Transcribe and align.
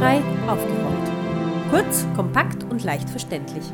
Barrierefrei 0.00 0.50
aufgerollt. 0.50 1.70
Kurz, 1.70 2.06
kompakt 2.16 2.64
und 2.64 2.82
leicht 2.84 3.10
verständlich. 3.10 3.64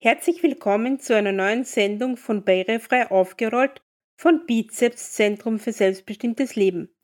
Herzlich 0.00 0.40
willkommen 0.44 1.00
zu 1.00 1.16
einer 1.16 1.32
neuen 1.32 1.64
Sendung 1.64 2.16
von 2.16 2.44
Barrierefrei 2.44 3.10
aufgerollt 3.10 3.82
von 4.16 4.46
Bizeps 4.46 5.14
Zentrum 5.14 5.58
für 5.58 5.72
selbstbestimmtes 5.72 6.54
Leben. 6.54 6.94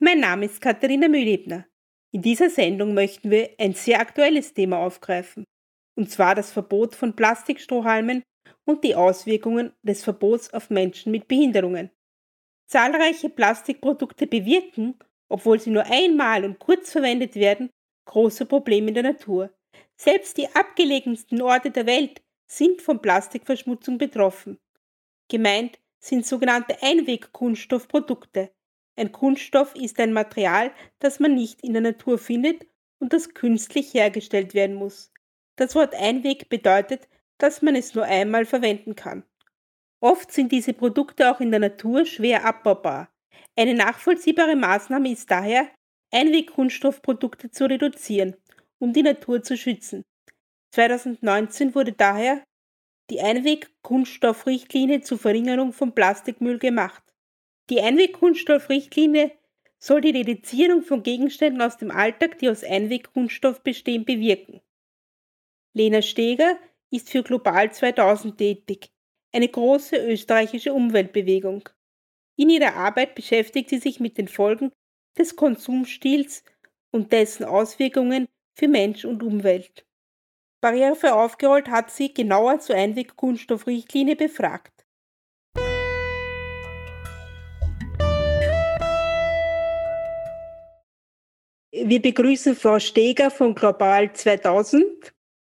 Mein 0.00 0.18
Name 0.18 0.46
ist 0.46 0.60
Katharina 0.60 1.06
Mühlebner. 1.06 1.66
In 2.10 2.22
dieser 2.22 2.50
Sendung 2.50 2.94
möchten 2.94 3.30
wir 3.30 3.50
ein 3.60 3.74
sehr 3.74 4.00
aktuelles 4.00 4.54
Thema 4.54 4.78
aufgreifen, 4.78 5.44
und 5.94 6.10
zwar 6.10 6.34
das 6.34 6.50
Verbot 6.50 6.96
von 6.96 7.14
Plastikstrohhalmen 7.14 8.24
und 8.64 8.82
die 8.82 8.96
Auswirkungen 8.96 9.72
des 9.82 10.02
Verbots 10.02 10.52
auf 10.52 10.68
Menschen 10.68 11.12
mit 11.12 11.28
Behinderungen. 11.28 11.90
Zahlreiche 12.66 13.28
Plastikprodukte 13.28 14.26
bewirken, 14.26 14.98
obwohl 15.32 15.58
sie 15.58 15.70
nur 15.70 15.86
einmal 15.86 16.44
und 16.44 16.58
kurz 16.58 16.92
verwendet 16.92 17.36
werden, 17.36 17.70
große 18.04 18.44
Probleme 18.44 18.88
in 18.88 18.94
der 18.94 19.02
Natur. 19.02 19.50
Selbst 19.96 20.36
die 20.36 20.54
abgelegensten 20.54 21.40
Orte 21.40 21.70
der 21.70 21.86
Welt 21.86 22.22
sind 22.46 22.82
von 22.82 23.00
Plastikverschmutzung 23.00 23.96
betroffen. 23.96 24.58
Gemeint 25.28 25.78
sind 26.00 26.26
sogenannte 26.26 26.82
Einwegkunststoffprodukte. 26.82 28.50
Ein 28.96 29.10
Kunststoff 29.10 29.74
ist 29.74 29.98
ein 30.00 30.12
Material, 30.12 30.70
das 30.98 31.18
man 31.18 31.34
nicht 31.34 31.62
in 31.62 31.72
der 31.72 31.82
Natur 31.82 32.18
findet 32.18 32.66
und 32.98 33.14
das 33.14 33.32
künstlich 33.32 33.94
hergestellt 33.94 34.52
werden 34.52 34.76
muss. 34.76 35.12
Das 35.56 35.74
Wort 35.74 35.94
Einweg 35.94 36.50
bedeutet, 36.50 37.08
dass 37.38 37.62
man 37.62 37.74
es 37.74 37.94
nur 37.94 38.04
einmal 38.04 38.44
verwenden 38.44 38.96
kann. 38.96 39.24
Oft 40.00 40.30
sind 40.30 40.52
diese 40.52 40.74
Produkte 40.74 41.30
auch 41.30 41.40
in 41.40 41.50
der 41.50 41.60
Natur 41.60 42.04
schwer 42.04 42.44
abbaubar. 42.44 43.11
Eine 43.56 43.74
nachvollziehbare 43.74 44.56
Maßnahme 44.56 45.10
ist 45.10 45.30
daher, 45.30 45.68
Einwegkunststoffprodukte 46.12 47.50
zu 47.50 47.64
reduzieren, 47.64 48.36
um 48.78 48.92
die 48.92 49.02
Natur 49.02 49.42
zu 49.42 49.56
schützen. 49.56 50.04
2019 50.74 51.74
wurde 51.74 51.92
daher 51.92 52.42
die 53.10 53.20
Einwegkunststoffrichtlinie 53.20 55.02
zur 55.02 55.18
Verringerung 55.18 55.72
von 55.72 55.94
Plastikmüll 55.94 56.58
gemacht. 56.58 57.02
Die 57.68 57.80
Einwegkunststoffrichtlinie 57.80 59.32
soll 59.78 60.00
die 60.00 60.10
Reduzierung 60.10 60.82
von 60.82 61.02
Gegenständen 61.02 61.60
aus 61.60 61.76
dem 61.76 61.90
Alltag, 61.90 62.38
die 62.38 62.48
aus 62.48 62.64
Einwegkunststoff 62.64 63.62
bestehen, 63.62 64.04
bewirken. 64.04 64.60
Lena 65.74 66.02
Steger 66.02 66.58
ist 66.90 67.10
für 67.10 67.22
Global 67.22 67.72
2000 67.72 68.38
tätig 68.38 68.90
eine 69.32 69.48
große 69.48 69.96
österreichische 69.96 70.72
Umweltbewegung. 70.72 71.68
In 72.42 72.50
ihrer 72.50 72.74
Arbeit 72.74 73.14
beschäftigt 73.14 73.70
sie 73.70 73.78
sich 73.78 74.00
mit 74.00 74.18
den 74.18 74.26
Folgen 74.26 74.72
des 75.16 75.36
Konsumstils 75.36 76.42
und 76.90 77.12
dessen 77.12 77.44
Auswirkungen 77.44 78.26
für 78.58 78.66
Mensch 78.66 79.04
und 79.04 79.22
Umwelt. 79.22 79.86
Barrierefrei 80.60 81.12
aufgerollt 81.12 81.68
hat 81.68 81.92
sie 81.92 82.12
genauer 82.12 82.58
zur 82.58 82.74
Einwegkunststoffrichtlinie 82.74 84.16
befragt. 84.16 84.72
Wir 91.70 92.02
begrüßen 92.02 92.56
Frau 92.56 92.80
Steger 92.80 93.30
von 93.30 93.54
Global 93.54 94.12
2000. 94.12 95.14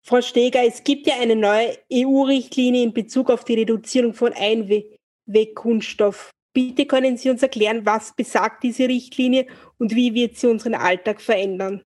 Frau 0.05 0.19
Steger, 0.19 0.67
es 0.67 0.83
gibt 0.83 1.07
ja 1.07 1.13
eine 1.21 1.37
neue 1.37 1.77
EU-Richtlinie 1.93 2.83
in 2.83 2.91
Bezug 2.91 3.29
auf 3.29 3.45
die 3.45 3.53
Reduzierung 3.53 4.13
von 4.13 4.33
Einwegkunststoff. 4.33 6.33
Bitte 6.53 6.85
können 6.85 7.17
Sie 7.17 7.29
uns 7.29 7.41
erklären, 7.41 7.85
was 7.85 8.15
besagt 8.15 8.63
diese 8.63 8.87
Richtlinie 8.87 9.47
und 9.79 9.95
wie 9.95 10.13
wird 10.13 10.37
sie 10.37 10.47
unseren 10.47 10.75
Alltag 10.75 11.19
verändern? 11.19 11.83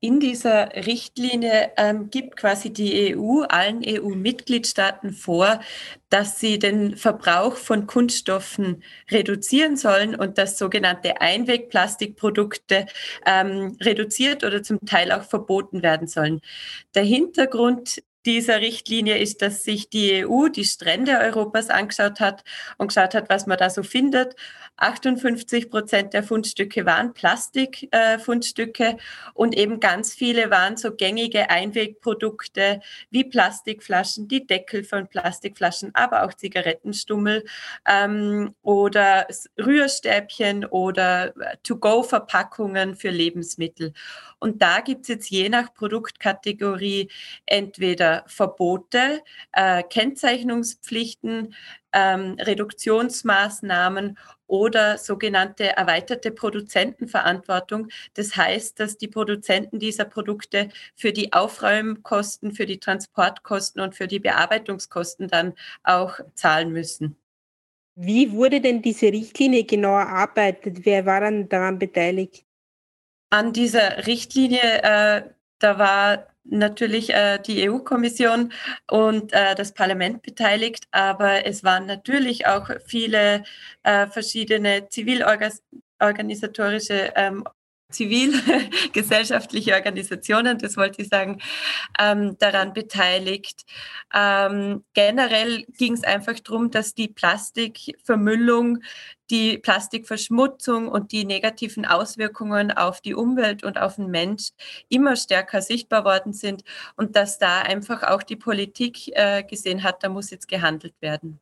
In 0.00 0.20
dieser 0.20 0.68
Richtlinie 0.86 1.72
ähm, 1.76 2.08
gibt 2.08 2.36
quasi 2.36 2.72
die 2.72 3.16
EU 3.16 3.40
allen 3.42 3.82
EU-Mitgliedstaaten 3.84 5.12
vor, 5.12 5.60
dass 6.08 6.38
sie 6.38 6.60
den 6.60 6.96
Verbrauch 6.96 7.56
von 7.56 7.88
Kunststoffen 7.88 8.84
reduzieren 9.10 9.76
sollen 9.76 10.14
und 10.14 10.38
dass 10.38 10.56
sogenannte 10.56 11.20
Einwegplastikprodukte 11.20 12.86
ähm, 13.26 13.76
reduziert 13.80 14.44
oder 14.44 14.62
zum 14.62 14.78
Teil 14.86 15.10
auch 15.10 15.24
verboten 15.24 15.82
werden 15.82 16.06
sollen. 16.06 16.42
Der 16.94 17.02
Hintergrund 17.02 18.00
dieser 18.28 18.60
Richtlinie 18.60 19.16
ist, 19.16 19.40
dass 19.40 19.64
sich 19.64 19.88
die 19.88 20.26
EU 20.26 20.48
die 20.48 20.66
Strände 20.66 21.18
Europas 21.18 21.70
angeschaut 21.70 22.20
hat 22.20 22.44
und 22.76 22.88
geschaut 22.88 23.14
hat, 23.14 23.30
was 23.30 23.46
man 23.46 23.56
da 23.56 23.70
so 23.70 23.82
findet. 23.82 24.36
58 24.76 25.70
Prozent 25.70 26.12
der 26.12 26.22
Fundstücke 26.22 26.84
waren 26.84 27.14
Plastikfundstücke 27.14 28.84
äh, 28.84 28.96
und 29.32 29.56
eben 29.56 29.80
ganz 29.80 30.12
viele 30.12 30.50
waren 30.50 30.76
so 30.76 30.94
gängige 30.94 31.48
Einwegprodukte 31.48 32.80
wie 33.10 33.24
Plastikflaschen, 33.24 34.28
die 34.28 34.46
Deckel 34.46 34.84
von 34.84 35.08
Plastikflaschen, 35.08 35.94
aber 35.94 36.24
auch 36.24 36.34
Zigarettenstummel 36.34 37.44
ähm, 37.88 38.54
oder 38.60 39.26
Rührstäbchen 39.58 40.66
oder 40.66 41.32
To-Go-Verpackungen 41.62 42.94
für 42.94 43.10
Lebensmittel. 43.10 43.94
Und 44.38 44.62
da 44.62 44.80
gibt 44.80 45.02
es 45.02 45.08
jetzt 45.08 45.30
je 45.30 45.48
nach 45.48 45.74
Produktkategorie 45.74 47.10
entweder 47.46 48.24
Verbote, 48.26 49.22
äh, 49.52 49.82
Kennzeichnungspflichten, 49.82 51.54
ähm, 51.92 52.36
Reduktionsmaßnahmen 52.38 54.18
oder 54.46 54.98
sogenannte 54.98 55.76
erweiterte 55.76 56.30
Produzentenverantwortung. 56.30 57.88
Das 58.14 58.36
heißt, 58.36 58.80
dass 58.80 58.96
die 58.96 59.08
Produzenten 59.08 59.78
dieser 59.78 60.04
Produkte 60.04 60.68
für 60.96 61.12
die 61.12 61.32
Aufräumkosten, 61.32 62.52
für 62.52 62.66
die 62.66 62.80
Transportkosten 62.80 63.82
und 63.82 63.94
für 63.94 64.06
die 64.06 64.20
Bearbeitungskosten 64.20 65.28
dann 65.28 65.54
auch 65.82 66.18
zahlen 66.34 66.72
müssen. 66.72 67.16
Wie 67.94 68.30
wurde 68.32 68.60
denn 68.60 68.80
diese 68.80 69.06
Richtlinie 69.06 69.64
genau 69.64 69.98
erarbeitet? 69.98 70.84
Wer 70.84 71.04
war 71.04 71.20
daran 71.20 71.78
beteiligt? 71.80 72.47
An 73.30 73.52
dieser 73.52 74.06
Richtlinie, 74.06 74.82
äh, 74.82 75.22
da 75.58 75.78
war 75.78 76.26
natürlich 76.44 77.10
äh, 77.10 77.38
die 77.38 77.68
EU-Kommission 77.68 78.52
und 78.90 79.32
äh, 79.32 79.54
das 79.54 79.74
Parlament 79.74 80.22
beteiligt, 80.22 80.86
aber 80.90 81.46
es 81.46 81.62
waren 81.64 81.86
natürlich 81.86 82.46
auch 82.46 82.70
viele 82.86 83.44
äh, 83.82 84.06
verschiedene 84.06 84.88
zivilorganisatorische 84.88 87.12
ähm, 87.16 87.44
zivilgesellschaftliche 87.90 89.74
Organisationen, 89.74 90.58
das 90.58 90.76
wollte 90.76 91.02
ich 91.02 91.08
sagen, 91.08 91.40
ähm, 91.98 92.36
daran 92.38 92.72
beteiligt. 92.74 93.64
Ähm, 94.14 94.84
generell 94.94 95.64
ging 95.78 95.94
es 95.94 96.04
einfach 96.04 96.38
darum, 96.40 96.70
dass 96.70 96.94
die 96.94 97.08
Plastikvermüllung, 97.08 98.82
die 99.30 99.58
Plastikverschmutzung 99.58 100.88
und 100.88 101.12
die 101.12 101.24
negativen 101.24 101.84
Auswirkungen 101.84 102.70
auf 102.70 103.00
die 103.00 103.14
Umwelt 103.14 103.64
und 103.64 103.78
auf 103.78 103.96
den 103.96 104.10
Mensch 104.10 104.50
immer 104.88 105.16
stärker 105.16 105.62
sichtbar 105.62 106.04
worden 106.04 106.32
sind 106.32 106.64
und 106.96 107.16
dass 107.16 107.38
da 107.38 107.62
einfach 107.62 108.02
auch 108.02 108.22
die 108.22 108.36
Politik 108.36 109.08
äh, 109.16 109.42
gesehen 109.42 109.82
hat, 109.82 110.02
da 110.02 110.08
muss 110.08 110.30
jetzt 110.30 110.48
gehandelt 110.48 110.94
werden. 111.00 111.40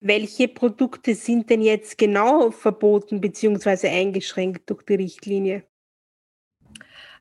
Welche 0.00 0.48
Produkte 0.48 1.14
sind 1.14 1.48
denn 1.48 1.62
jetzt 1.62 1.96
genau 1.96 2.50
verboten 2.50 3.20
bzw. 3.20 3.88
eingeschränkt 3.88 4.68
durch 4.68 4.82
die 4.82 4.96
Richtlinie? 4.96 5.64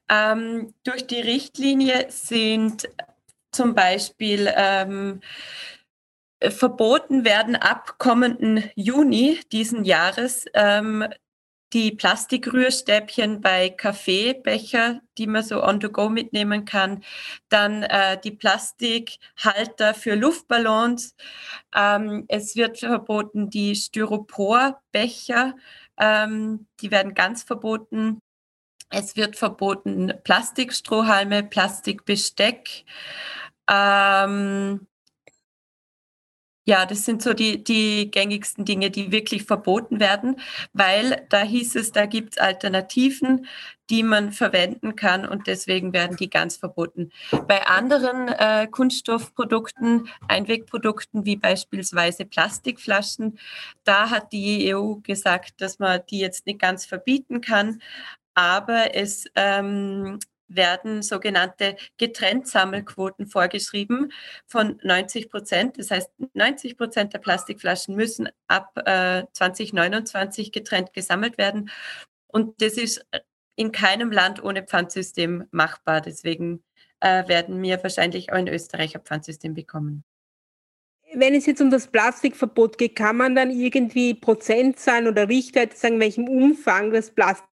Ähm, 0.09 0.73
durch 0.83 1.05
die 1.05 1.21
Richtlinie 1.21 2.07
sind 2.09 2.89
zum 3.51 3.75
Beispiel 3.75 4.51
ähm, 4.55 5.21
verboten 6.49 7.23
werden 7.23 7.55
ab 7.55 7.97
kommenden 7.97 8.63
Juni 8.75 9.39
diesen 9.51 9.83
Jahres 9.85 10.45
ähm, 10.53 11.05
die 11.73 11.91
Plastikrührstäbchen 11.91 13.39
bei 13.39 13.69
Kaffeebecher, 13.69 15.01
die 15.17 15.27
man 15.27 15.43
so 15.43 15.63
on 15.63 15.79
the 15.79 15.87
go 15.87 16.09
mitnehmen 16.09 16.65
kann, 16.65 17.03
dann 17.49 17.83
äh, 17.83 18.19
die 18.19 18.31
Plastikhalter 18.31 19.93
für 19.93 20.15
Luftballons. 20.15 21.15
Ähm, 21.73 22.25
es 22.27 22.55
wird 22.55 22.79
verboten 22.79 23.49
die 23.49 23.75
Styroporbecher, 23.75 25.55
ähm, 25.97 26.67
die 26.81 26.91
werden 26.91 27.13
ganz 27.13 27.43
verboten. 27.43 28.19
Es 28.89 29.15
wird 29.15 29.37
verboten 29.37 30.11
Plastikstrohhalme, 30.25 31.43
Plastikbesteck. 31.43 32.83
Ähm, 33.69 34.87
Ja, 36.63 36.85
das 36.85 37.05
sind 37.05 37.23
so 37.23 37.33
die, 37.33 37.63
die 37.63 38.11
gängigsten 38.11 38.65
Dinge, 38.65 38.91
die 38.91 39.11
wirklich 39.11 39.45
verboten 39.45 39.99
werden, 39.99 40.39
weil 40.73 41.25
da 41.29 41.41
hieß 41.41 41.75
es, 41.75 41.91
da 41.91 42.05
gibt 42.05 42.33
es 42.33 42.37
Alternativen, 42.37 43.47
die 43.89 44.03
man 44.03 44.31
verwenden 44.31 44.95
kann 44.95 45.25
und 45.25 45.47
deswegen 45.47 45.91
werden 45.91 46.17
die 46.17 46.29
ganz 46.29 46.57
verboten. 46.57 47.11
Bei 47.47 47.65
anderen 47.65 48.27
äh, 48.27 48.67
Kunststoffprodukten, 48.67 50.07
Einwegprodukten 50.27 51.25
wie 51.25 51.35
beispielsweise 51.35 52.25
Plastikflaschen, 52.25 53.39
da 53.83 54.11
hat 54.11 54.31
die 54.31 54.71
EU 54.73 54.97
gesagt, 55.01 55.61
dass 55.61 55.79
man 55.79 56.01
die 56.11 56.19
jetzt 56.19 56.45
nicht 56.45 56.59
ganz 56.59 56.85
verbieten 56.85 57.41
kann, 57.41 57.81
aber 58.35 58.95
es 58.95 59.25
ähm, 59.35 60.19
werden 60.55 61.01
sogenannte 61.01 61.75
Getrenntsammelquoten 61.97 63.27
vorgeschrieben 63.27 64.11
von 64.47 64.79
90 64.83 65.29
Prozent. 65.29 65.77
Das 65.77 65.91
heißt, 65.91 66.09
90 66.33 66.77
Prozent 66.77 67.13
der 67.13 67.19
Plastikflaschen 67.19 67.95
müssen 67.95 68.29
ab 68.47 68.77
äh, 68.85 69.23
2029 69.33 70.51
getrennt 70.51 70.93
gesammelt 70.93 71.37
werden. 71.37 71.69
Und 72.27 72.61
das 72.61 72.73
ist 72.73 73.05
in 73.55 73.71
keinem 73.71 74.11
Land 74.11 74.43
ohne 74.43 74.63
Pfandsystem 74.63 75.45
machbar. 75.51 76.01
Deswegen 76.01 76.63
äh, 76.99 77.27
werden 77.27 77.61
wir 77.61 77.81
wahrscheinlich 77.83 78.31
auch 78.31 78.37
ein 78.37 78.47
Pfandsystem 78.47 79.53
bekommen. 79.53 80.03
Wenn 81.13 81.35
es 81.35 81.45
jetzt 81.45 81.61
um 81.61 81.69
das 81.69 81.87
Plastikverbot 81.87 82.77
geht, 82.77 82.95
kann 82.95 83.17
man 83.17 83.35
dann 83.35 83.51
irgendwie 83.51 84.13
Prozentzahlen 84.13 85.07
oder 85.07 85.27
Richtwerte 85.27 85.75
sagen, 85.75 85.99
welchem 85.99 86.29
Umfang 86.29 86.91
das 86.91 87.11
Plastik 87.11 87.50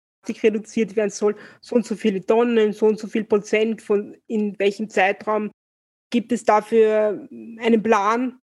reduziert 0.44 0.95
werden 0.95 1.09
soll, 1.09 1.35
so 1.62 1.75
und 1.75 1.85
so 1.85 1.95
viele 1.95 2.25
Tonnen, 2.25 2.73
so 2.73 2.85
und 2.88 3.00
so 3.00 3.07
viel 3.07 3.23
Prozent 3.23 3.81
von 3.81 4.15
in 4.27 4.57
welchem 4.59 4.89
Zeitraum. 4.89 5.51
Gibt 6.12 6.31
es 6.31 6.44
dafür 6.44 7.27
einen 7.31 7.81
Plan? 7.81 8.41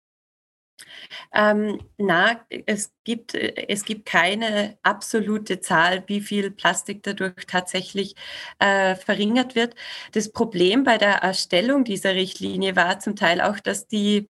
Ähm, 1.35 1.81
na, 1.99 2.45
es 2.67 2.93
gibt, 3.05 3.35
es 3.35 3.85
gibt 3.85 4.07
keine 4.07 4.79
absolute 4.83 5.61
Zahl, 5.61 6.05
wie 6.07 6.21
viel 6.21 6.51
Plastik 6.51 7.03
dadurch 7.03 7.47
tatsächlich 7.47 8.15
äh, 8.59 8.95
verringert 8.95 9.55
wird. 9.55 9.75
Das 10.13 10.31
Problem 10.33 10.85
bei 10.85 10.99
der 10.99 11.17
Erstellung 11.17 11.85
dieser 11.85 12.15
Richtlinie 12.15 12.77
war 12.77 13.01
zum 13.01 13.17
Teil 13.17 13.41
auch, 13.41 13.59
dass 13.61 13.87
die 13.87 14.29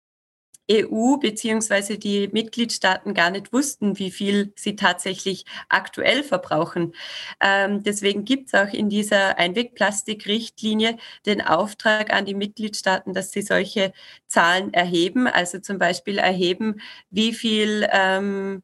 EU 0.71 1.17
beziehungsweise 1.19 1.99
die 1.99 2.29
Mitgliedstaaten 2.29 3.15
gar 3.15 3.31
nicht 3.31 3.53
wussten, 3.53 3.99
wie 3.99 4.11
viel 4.11 4.53
sie 4.57 4.77
tatsächlich 4.77 5.45
aktuell 5.69 6.23
verbrauchen. 6.23 6.95
Ähm, 7.41 7.83
deswegen 7.83 8.25
gibt 8.25 8.49
es 8.49 8.55
auch 8.55 8.73
in 8.73 8.89
dieser 8.89 9.39
Einwegplastikrichtlinie 9.39 10.97
den 11.27 11.41
Auftrag 11.41 12.13
an 12.13 12.27
die 12.27 12.35
Mitgliedstaaten, 12.35 13.15
dass 13.15 13.31
sie 13.33 13.43
solche 13.43 13.93
Zahlen 14.27 14.73
erheben, 14.75 15.27
also 15.27 15.59
zum 15.59 15.79
Beispiel 15.79 16.19
erheben, 16.19 16.81
wie 17.11 17.33
viel 17.33 17.89
ähm, 17.93 18.63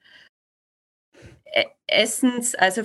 e-, 1.46 1.64
Essens, 1.86 2.54
also 2.54 2.82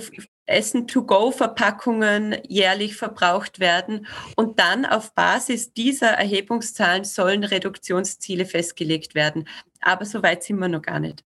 Essen-to-go-Verpackungen 0.50 2.38
jährlich 2.46 2.96
verbraucht 2.96 3.60
werden. 3.60 4.06
Und 4.36 4.58
dann 4.58 4.84
auf 4.84 5.14
Basis 5.14 5.72
dieser 5.72 6.10
Erhebungszahlen 6.10 7.04
sollen 7.04 7.44
Reduktionsziele 7.44 8.44
festgelegt 8.44 9.14
werden. 9.14 9.48
Aber 9.80 10.04
so 10.04 10.22
weit 10.22 10.42
sind 10.42 10.58
wir 10.58 10.68
noch 10.68 10.82
gar 10.82 11.00
nicht. 11.00 11.24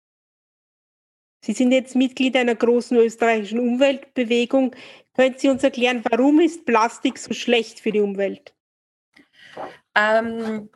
Sie 1.41 1.53
sind 1.53 1.71
jetzt 1.71 1.95
Mitglied 1.95 2.35
einer 2.35 2.55
großen 2.55 2.97
österreichischen 2.97 3.59
Umweltbewegung. 3.59 4.75
Können 5.15 5.35
Sie 5.37 5.49
uns 5.49 5.63
erklären, 5.63 6.03
warum 6.09 6.39
ist 6.39 6.65
Plastik 6.65 7.17
so 7.17 7.33
schlecht 7.33 7.79
für 7.79 7.91
die 7.91 8.01
Umwelt? 8.01 8.53
Ähm, 9.95 10.69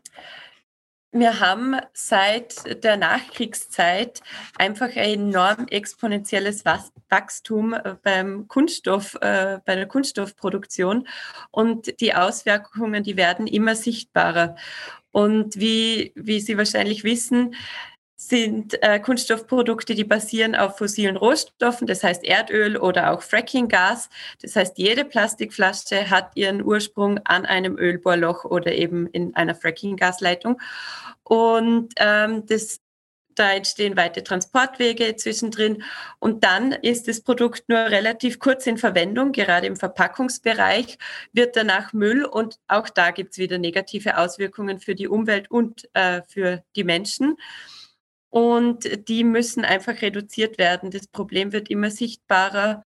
wir 1.13 1.39
haben 1.39 1.75
seit 1.94 2.83
der 2.83 2.98
Nachkriegszeit 2.98 4.21
einfach 4.57 4.89
ein 4.95 5.13
enorm 5.13 5.68
exponentielles 5.69 6.65
Wachstum 6.65 7.74
äh, 7.74 7.95
beim 8.01 8.48
Kunststoff, 8.48 9.15
äh, 9.21 9.60
bei 9.63 9.75
der 9.75 9.88
Kunststoffproduktion 9.88 11.07
und 11.51 12.00
die 12.01 12.15
Auswirkungen, 12.15 13.04
die 13.04 13.15
werden 13.15 13.48
immer 13.48 13.75
sichtbarer. 13.75 14.56
Und 15.12 15.60
wie, 15.60 16.12
wie 16.15 16.39
Sie 16.39 16.57
wahrscheinlich 16.57 17.04
wissen, 17.04 17.54
sind 18.28 18.81
äh, 18.81 19.00
Kunststoffprodukte, 19.00 19.96
die 19.96 20.04
basieren 20.04 20.56
auf 20.56 20.78
fossilen 20.78 21.18
Rohstoffen, 21.18 21.88
das 21.88 22.04
heißt 22.04 22.24
Erdöl 22.24 22.78
oder 22.78 23.12
auch 23.12 23.22
Frackinggas. 23.22 24.10
Das 24.42 24.56
heißt, 24.56 24.78
jede 24.78 25.06
Plastikflasche 25.06 26.10
hat 26.10 26.31
ihren 26.36 26.64
Ursprung 26.64 27.20
an 27.25 27.46
einem 27.46 27.78
Ölbohrloch 27.78 28.46
oder 28.46 28.74
eben 28.74 29.08
in 29.08 29.36
einer 29.36 29.56
Frackinggasleitung. 29.56 30.62
Und 31.24 31.94
ähm, 31.98 32.46
das, 32.46 32.80
da 33.36 33.52
entstehen 33.52 33.98
weite 33.98 34.24
Transportwege 34.24 35.16
zwischendrin. 35.16 35.84
Und 36.20 36.44
dann 36.44 36.72
ist 36.72 37.08
das 37.08 37.22
Produkt 37.22 37.68
nur 37.68 37.80
relativ 37.80 38.40
kurz 38.40 38.68
in 38.68 38.78
Verwendung, 38.78 39.31
gerade 39.31 39.68
im 39.68 39.75
Verpackungsbereich, 39.75 40.98
wird 41.34 41.56
danach 41.56 41.94
Müll 41.94 42.25
und 42.25 42.60
auch 42.68 42.90
da 42.90 43.12
gibt 43.12 43.31
es 43.31 43.38
wieder 43.38 43.58
negative 43.58 44.18
Auswirkungen 44.18 44.80
für 44.80 44.96
die 44.96 45.08
Umwelt 45.08 45.52
und 45.52 45.90
äh, 45.94 46.22
für 46.28 46.64
die 46.75 46.84
Menschen 46.84 47.38
und 48.34 49.08
die 49.10 49.24
müssen 49.24 49.64
einfach 49.64 50.02
reduziert 50.02 50.58
werden. 50.58 50.90
Das 50.90 51.06
Problem 51.08 51.52
wird 51.54 51.70
immer 51.70 51.92
sichtbarer. 51.92 52.84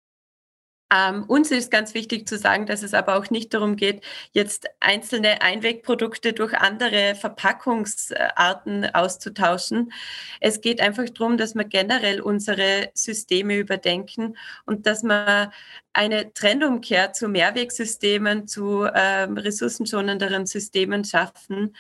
Ähm, 0.95 1.25
uns 1.25 1.51
ist 1.51 1.71
ganz 1.71 1.95
wichtig 1.95 2.29
zu 2.29 2.37
sagen, 2.37 2.67
dass 2.67 2.83
es 2.83 2.93
aber 2.93 3.17
auch 3.17 3.31
nicht 3.31 3.55
darum 3.55 3.77
geht, 3.77 4.03
jetzt 4.33 4.69
einzelne 4.81 5.41
Einwegprodukte 5.41 6.35
durch 6.35 6.53
andere 6.55 7.15
Verpackungsarten 7.15 8.95
auszutauschen. 8.95 9.93
Es 10.41 10.61
geht 10.61 10.81
einfach 10.81 11.09
darum, 11.09 11.39
dass 11.39 11.55
wir 11.55 11.65
generell 11.65 12.21
unsere 12.21 12.91
Systeme 12.95 13.57
überdenken 13.57 14.37
und 14.67 14.87
dass 14.87 15.03
wir 15.03 15.51
eine 15.95 16.33
Trendumkehr 16.35 17.13
zu 17.13 17.29
Mehrwegsystemen, 17.29 18.47
zu 18.47 18.87
ähm, 18.95 19.39
ressourcenschonenderen 19.39 20.47
Systemen 20.47 21.05
schaffen. 21.05 21.75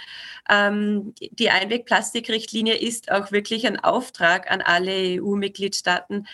Ähm, 0.48 1.14
die 1.32 1.50
Einwegplastikrichtlinie 1.50 2.76
ist 2.76 3.10
auch 3.10 3.32
wirklich 3.32 3.66
ein 3.66 3.78
Auftrag 3.78 4.50
an 4.50 4.62
alle 4.62 5.20
EU-Mitgliedstaaten, 5.20 6.26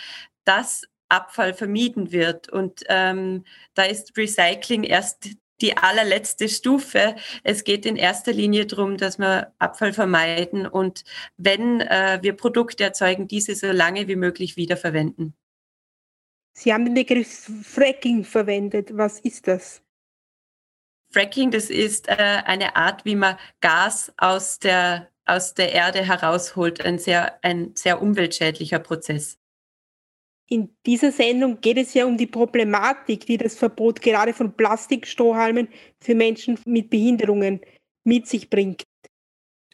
dass 0.45 0.83
Abfall 1.09 1.55
vermieden 1.55 2.13
wird. 2.13 2.49
Und 2.49 2.85
ähm, 2.89 3.45
da 3.75 3.85
ist 3.85 4.17
Recycling 4.17 4.85
erst 4.85 5.31
die 5.61 5.77
allerletzte 5.77 6.49
Stufe. 6.49 7.17
Es 7.43 7.65
geht 7.65 7.85
in 7.87 7.97
erster 7.97 8.33
Linie 8.33 8.67
darum, 8.67 8.97
dass 8.97 9.19
wir 9.19 9.53
Abfall 9.59 9.93
vermeiden 9.93 10.67
und 10.67 11.05
wenn 11.37 11.81
äh, 11.81 12.19
wir 12.23 12.35
Produkte 12.35 12.85
erzeugen, 12.85 13.29
diese 13.29 13.55
so 13.55 13.73
lange 13.73 14.09
wie 14.09 14.17
möglich 14.17 14.57
wiederverwenden. 14.57 15.35
Sie 16.53 16.73
haben 16.73 16.85
den 16.85 16.95
Begriff 16.95 17.51
Fracking 17.63 18.25
verwendet. 18.25 18.97
Was 18.97 19.21
ist 19.21 19.47
das? 19.47 19.83
Fracking, 21.11 21.51
das 21.51 21.71
ist 21.71 22.09
äh, 22.09 22.15
eine 22.17 22.77
Art, 22.77 23.05
wie 23.05 23.15
man 23.15 23.37
Gas 23.61 24.13
aus 24.17 24.59
der, 24.59 25.09
aus 25.25 25.55
der 25.55 25.73
Erde 25.73 26.05
herausholt. 26.05 26.81
Ein 26.81 26.99
sehr, 26.99 27.43
ein 27.43 27.75
sehr 27.75 28.03
umweltschädlicher 28.03 28.81
Prozess. 28.81 29.38
In 30.51 30.75
dieser 30.87 31.13
Sendung 31.13 31.61
geht 31.61 31.77
es 31.77 31.93
ja 31.93 32.07
um 32.07 32.17
die 32.17 32.27
Problematik, 32.27 33.27
die 33.27 33.37
das 33.37 33.55
Verbot 33.55 34.01
gerade 34.01 34.33
von 34.33 34.57
Plastikstrohhalmen 34.57 35.69
für 36.01 36.15
Menschen 36.15 36.59
mit 36.65 36.89
Behinderungen 36.89 37.61
mit 38.05 38.27
sich 38.27 38.49
bringt. 38.49 38.85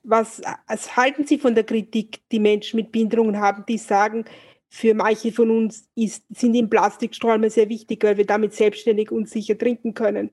Was, 0.02 0.42
was 0.66 0.96
halten 0.96 1.26
Sie 1.26 1.38
von 1.38 1.54
der 1.54 1.64
Kritik, 1.64 2.20
die 2.30 2.40
Menschen 2.40 2.76
mit 2.76 2.90
Behinderungen 2.90 3.38
haben, 3.40 3.64
die 3.66 3.78
sagen, 3.78 4.24
für 4.68 4.92
manche 4.92 5.30
von 5.30 5.50
uns 5.50 5.88
ist, 5.94 6.24
sind 6.30 6.52
die 6.52 6.66
Plastikstrahlen 6.66 7.48
sehr 7.48 7.68
wichtig, 7.68 8.02
weil 8.02 8.16
wir 8.16 8.26
damit 8.26 8.54
selbstständig 8.54 9.12
und 9.12 9.28
sicher 9.28 9.56
trinken 9.56 9.94
können. 9.94 10.30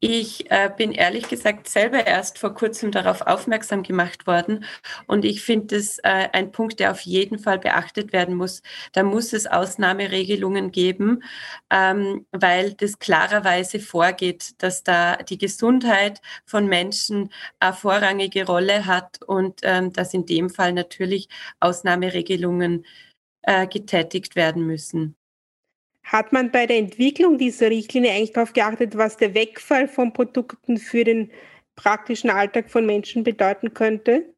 Ich 0.00 0.50
äh, 0.50 0.70
bin 0.76 0.92
ehrlich 0.92 1.28
gesagt 1.28 1.68
selber 1.68 2.06
erst 2.06 2.38
vor 2.38 2.54
kurzem 2.54 2.92
darauf 2.92 3.22
aufmerksam 3.22 3.82
gemacht 3.82 4.26
worden 4.26 4.64
und 5.06 5.24
ich 5.24 5.42
finde 5.42 5.76
es 5.76 5.98
äh, 5.98 6.28
ein 6.32 6.52
Punkt, 6.52 6.80
der 6.80 6.92
auf 6.92 7.00
jeden 7.00 7.38
Fall 7.38 7.58
beachtet 7.58 8.12
werden 8.12 8.36
muss. 8.36 8.62
Da 8.92 9.02
muss 9.02 9.32
es 9.32 9.46
Ausnahmeregelungen 9.46 10.70
geben, 10.70 11.22
ähm, 11.70 12.26
weil 12.32 12.74
das 12.74 12.98
klarerweise 12.98 13.80
vorgeht, 13.80 14.62
dass 14.62 14.82
da 14.84 15.16
die 15.16 15.38
Gesundheit 15.38 16.20
von 16.46 16.66
Menschen 16.66 17.30
eine 17.60 17.72
vorrangige 17.72 18.46
Rolle 18.46 18.86
hat 18.86 19.22
und 19.26 19.60
ähm, 19.62 19.92
dass 19.92 20.14
in 20.14 20.26
dem 20.26 20.50
Fall 20.50 20.72
natürlich 20.72 21.28
Ausnahmeregelungen 21.60 22.84
äh, 23.42 23.66
getätigt 23.66 24.36
werden 24.36 24.66
müssen. 24.66 25.16
Hat 26.08 26.32
man 26.32 26.50
bei 26.50 26.64
der 26.64 26.78
Entwicklung 26.78 27.36
dieser 27.36 27.68
Richtlinie 27.68 28.12
eigentlich 28.12 28.32
darauf 28.32 28.54
geachtet, 28.54 28.96
was 28.96 29.18
der 29.18 29.34
Wegfall 29.34 29.88
von 29.88 30.14
Produkten 30.14 30.78
für 30.78 31.04
den 31.04 31.30
praktischen 31.76 32.30
Alltag 32.30 32.70
von 32.70 32.86
Menschen 32.86 33.24
bedeuten 33.24 33.74
könnte? 33.74 34.34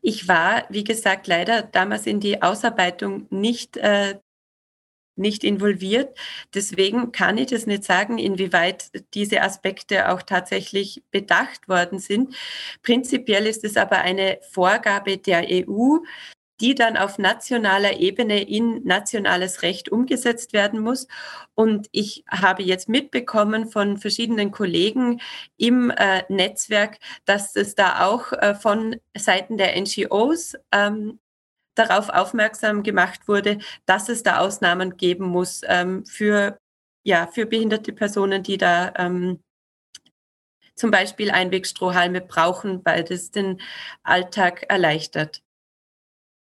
Ich 0.00 0.26
war, 0.26 0.64
wie 0.70 0.82
gesagt, 0.82 1.26
leider 1.26 1.62
damals 1.62 2.06
in 2.06 2.18
die 2.18 2.42
Ausarbeitung 2.42 3.26
nicht 3.28 3.76
äh, 3.76 4.18
nicht 5.16 5.44
involviert. 5.44 6.18
Deswegen 6.54 7.12
kann 7.12 7.38
ich 7.38 7.46
das 7.46 7.66
nicht 7.66 7.84
sagen, 7.84 8.18
inwieweit 8.18 8.90
diese 9.14 9.42
Aspekte 9.42 10.08
auch 10.10 10.22
tatsächlich 10.22 11.02
bedacht 11.10 11.68
worden 11.68 11.98
sind. 11.98 12.34
Prinzipiell 12.82 13.46
ist 13.46 13.64
es 13.64 13.76
aber 13.76 13.98
eine 13.98 14.38
Vorgabe 14.50 15.18
der 15.18 15.46
EU, 15.48 15.98
die 16.60 16.74
dann 16.74 16.96
auf 16.96 17.18
nationaler 17.18 17.98
Ebene 17.98 18.42
in 18.42 18.84
nationales 18.84 19.62
Recht 19.62 19.90
umgesetzt 19.90 20.52
werden 20.52 20.80
muss. 20.80 21.08
Und 21.54 21.88
ich 21.92 22.24
habe 22.30 22.62
jetzt 22.62 22.88
mitbekommen 22.88 23.68
von 23.70 23.98
verschiedenen 23.98 24.50
Kollegen 24.50 25.20
im 25.56 25.90
äh, 25.90 26.22
Netzwerk, 26.28 26.98
dass 27.24 27.56
es 27.56 27.74
da 27.74 28.06
auch 28.06 28.32
äh, 28.32 28.54
von 28.54 28.96
Seiten 29.16 29.58
der 29.58 29.80
NGOs 29.80 30.56
ähm, 30.72 31.18
darauf 31.74 32.08
aufmerksam 32.08 32.82
gemacht 32.82 33.26
wurde, 33.28 33.58
dass 33.86 34.08
es 34.08 34.22
da 34.22 34.38
Ausnahmen 34.38 34.96
geben 34.96 35.26
muss 35.26 35.62
ähm, 35.66 36.04
für, 36.06 36.58
ja, 37.04 37.26
für 37.26 37.46
behinderte 37.46 37.92
Personen, 37.92 38.42
die 38.42 38.58
da 38.58 38.92
ähm, 38.96 39.40
zum 40.76 40.90
Beispiel 40.90 41.30
Einwegstrohhalme 41.30 42.20
brauchen, 42.20 42.84
weil 42.84 43.04
das 43.04 43.30
den 43.30 43.60
Alltag 44.02 44.64
erleichtert. 44.68 45.43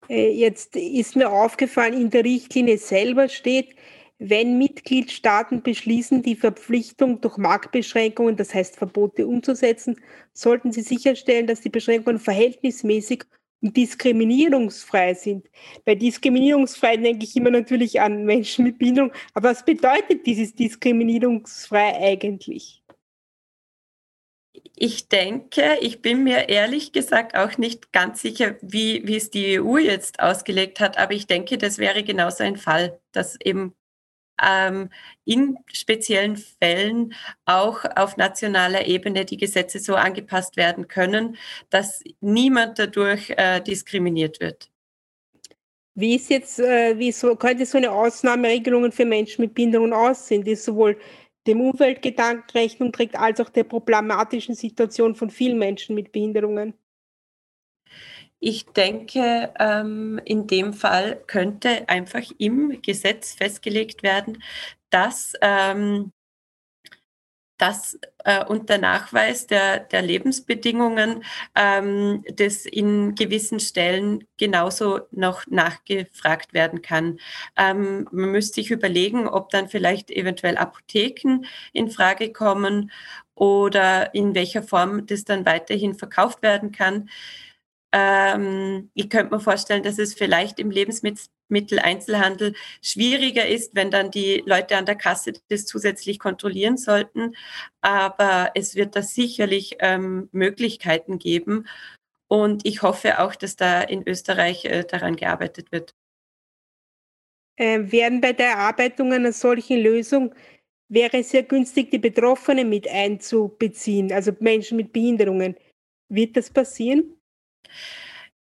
Äh, 0.09 0.31
jetzt 0.31 0.77
ist 0.77 1.17
mir 1.17 1.31
aufgefallen, 1.31 1.95
in 1.95 2.11
der 2.11 2.25
Richtlinie 2.25 2.79
selber 2.79 3.29
steht, 3.29 3.75
wenn 4.19 4.57
Mitgliedstaaten 4.59 5.63
beschließen, 5.63 6.23
die 6.23 6.37
Verpflichtung 6.37 7.21
durch 7.21 7.37
Marktbeschränkungen, 7.37 8.37
das 8.37 8.55
heißt 8.55 8.77
Verbote 8.77 9.27
umzusetzen, 9.27 10.01
sollten 10.33 10.73
sie 10.73 10.83
sicherstellen, 10.83 11.47
dass 11.47 11.61
die 11.61 11.69
Beschränkungen 11.69 12.19
verhältnismäßig 12.19 13.25
und 13.61 13.77
diskriminierungsfrei 13.77 15.15
sind. 15.15 15.49
Bei 15.85 15.95
diskriminierungsfrei 15.95 16.97
denke 16.97 17.25
ich 17.25 17.37
immer 17.37 17.51
natürlich 17.51 18.01
an 18.01 18.25
Menschen 18.25 18.65
mit 18.65 18.79
Behinderung. 18.79 19.13
Aber 19.35 19.51
was 19.51 19.65
bedeutet 19.65 20.27
dieses 20.27 20.55
diskriminierungsfrei 20.55 21.97
eigentlich? 22.01 22.83
Ich 24.75 25.09
denke, 25.09 25.79
ich 25.81 26.03
bin 26.03 26.25
mir 26.25 26.49
ehrlich 26.49 26.93
gesagt 26.93 27.37
auch 27.37 27.59
nicht 27.59 27.93
ganz 27.93 28.21
sicher, 28.21 28.57
wie, 28.61 29.07
wie 29.07 29.17
es 29.17 29.31
die 29.31 29.61
EU 29.61 29.79
jetzt 29.79 30.21
ausgelegt 30.21 30.81
hat, 30.81 30.99
aber 30.99 31.13
ich 31.13 31.27
denke, 31.27 31.59
das 31.59 31.79
wäre 31.79 32.03
genauso 32.05 32.45
ein 32.45 32.57
Fall, 32.57 33.01
dass 33.13 33.39
eben 33.41 33.75
ähm, 34.43 34.91
in 35.25 35.59
speziellen 35.73 36.37
Fällen 36.37 37.15
auch 37.45 37.85
auf 37.97 38.17
nationaler 38.17 38.87
Ebene 38.87 39.25
die 39.25 39.37
Gesetze 39.39 39.79
so 39.79 39.95
angepasst 39.95 40.57
werden 40.57 40.89
können, 40.89 41.37
dass 41.71 42.03
niemand 42.21 42.79
dadurch 42.79 43.31
äh, 43.37 43.61
diskriminiert 43.61 44.41
wird. 44.41 44.71
Wie 45.95 46.17
ist 46.17 46.29
jetzt, 46.29 46.59
äh, 46.59 46.99
wie 46.99 47.11
so, 47.11 47.37
könnte 47.37 47.65
so 47.65 47.79
eine 47.79 47.91
Ausnahmeregelung 47.91 48.93
für 48.93 49.07
Menschen 49.07 49.43
mit 49.43 49.55
Behinderung 49.55 49.95
aussehen, 49.95 50.45
die 50.45 50.55
sowohl 50.55 50.99
dem 51.47 51.61
Umweltgedanken 51.61 52.50
Rechnung 52.53 52.93
trägt, 52.93 53.17
als 53.17 53.41
auch 53.41 53.50
der 53.50 53.65
problematischen 53.65 54.55
Situation 54.55 55.15
von 55.15 55.31
vielen 55.31 55.59
Menschen 55.59 55.95
mit 55.95 56.12
Behinderungen? 56.12 56.75
Ich 58.38 58.67
denke, 58.67 59.53
ähm, 59.59 60.21
in 60.25 60.47
dem 60.47 60.75
Fall 60.75 61.23
könnte 61.26 61.88
einfach 61.88 62.23
im 62.38 62.81
Gesetz 62.83 63.35
festgelegt 63.35 64.03
werden, 64.03 64.43
dass, 64.91 65.33
ähm, 65.41 66.12
dass 67.59 67.99
äh, 68.25 68.45
unter 68.45 68.79
Nachweis 68.79 69.47
der, 69.47 69.81
der 69.81 70.03
Lebensbedingungen 70.03 71.25
ähm, 71.55 72.25
das 72.35 72.67
in 72.67 73.15
gewissen 73.15 73.61
Stellen 73.61 74.25
genauso 74.37 75.01
noch 75.11 75.47
nachgefragt 75.47 76.53
werden 76.55 76.83
kann. 76.83 77.19
Ähm, 77.57 78.09
man 78.11 78.33
müsste 78.33 78.57
sich 78.57 78.71
überlegen, 78.71 79.29
ob 79.29 79.51
dann 79.51 79.69
vielleicht 79.69 80.11
eventuell 80.11 80.57
Apotheken 80.57 81.47
in 81.73 81.91
Frage 81.91 82.33
kommen 82.33 82.91
oder 83.35 84.15
in 84.15 84.35
welcher 84.35 84.63
Form 84.63 85.07
das 85.07 85.25
dann 85.25 85.47
weiterhin 85.47 85.95
verkauft 85.95 86.43
werden 86.43 86.73
kann. 86.73 87.09
Ähm, 87.93 88.91
ich 88.95 89.09
könnte 89.09 89.35
mir 89.35 89.41
vorstellen, 89.41 89.83
dass 89.83 89.99
es 89.99 90.15
vielleicht 90.15 90.59
im 90.59 90.71
Lebensmitteleinzelhandel 91.49 92.55
schwieriger 92.83 93.47
ist, 93.47 93.75
wenn 93.75 93.91
dann 93.91 94.11
die 94.11 94.43
Leute 94.47 94.76
an 94.76 94.87
der 94.87 94.97
Kasse 94.97 95.33
das 95.49 95.67
zusätzlich 95.67 96.19
kontrollieren 96.19 96.76
sollten. 96.76 97.35
Aber 97.81 98.50
es 98.55 98.75
wird 98.75 98.97
da 98.97 99.03
sicherlich 99.03 99.76
ähm, 99.81 100.29
Möglichkeiten 100.33 101.19
geben. 101.19 101.67
Und 102.29 102.67
ich 102.67 102.83
hoffe 102.83 103.21
auch, 103.21 103.35
dass 103.35 103.57
da 103.57 103.83
in 103.83 104.07
Österreich 104.07 104.65
äh, 104.65 104.85
daran 104.85 105.17
gearbeitet 105.17 105.71
wird. 105.71 105.95
Äh, 107.57 107.91
werden 107.91 108.21
bei 108.21 108.33
der 108.33 108.50
Erarbeitung 108.50 109.12
einer 109.12 109.33
solchen 109.33 109.81
Lösung 109.81 110.35
wäre 110.88 111.19
es 111.19 111.31
sehr 111.31 111.43
günstig, 111.43 111.91
die 111.91 111.99
Betroffenen 111.99 112.69
mit 112.69 112.88
einzubeziehen, 112.88 114.12
also 114.12 114.33
Menschen 114.38 114.76
mit 114.76 114.93
Behinderungen. 114.93 115.57
Wird 116.09 116.37
das 116.37 116.50
passieren? 116.50 117.17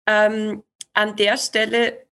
Ähm, 0.07 0.63
an 0.93 1.15
der 1.15 1.37
Stelle, 1.37 2.07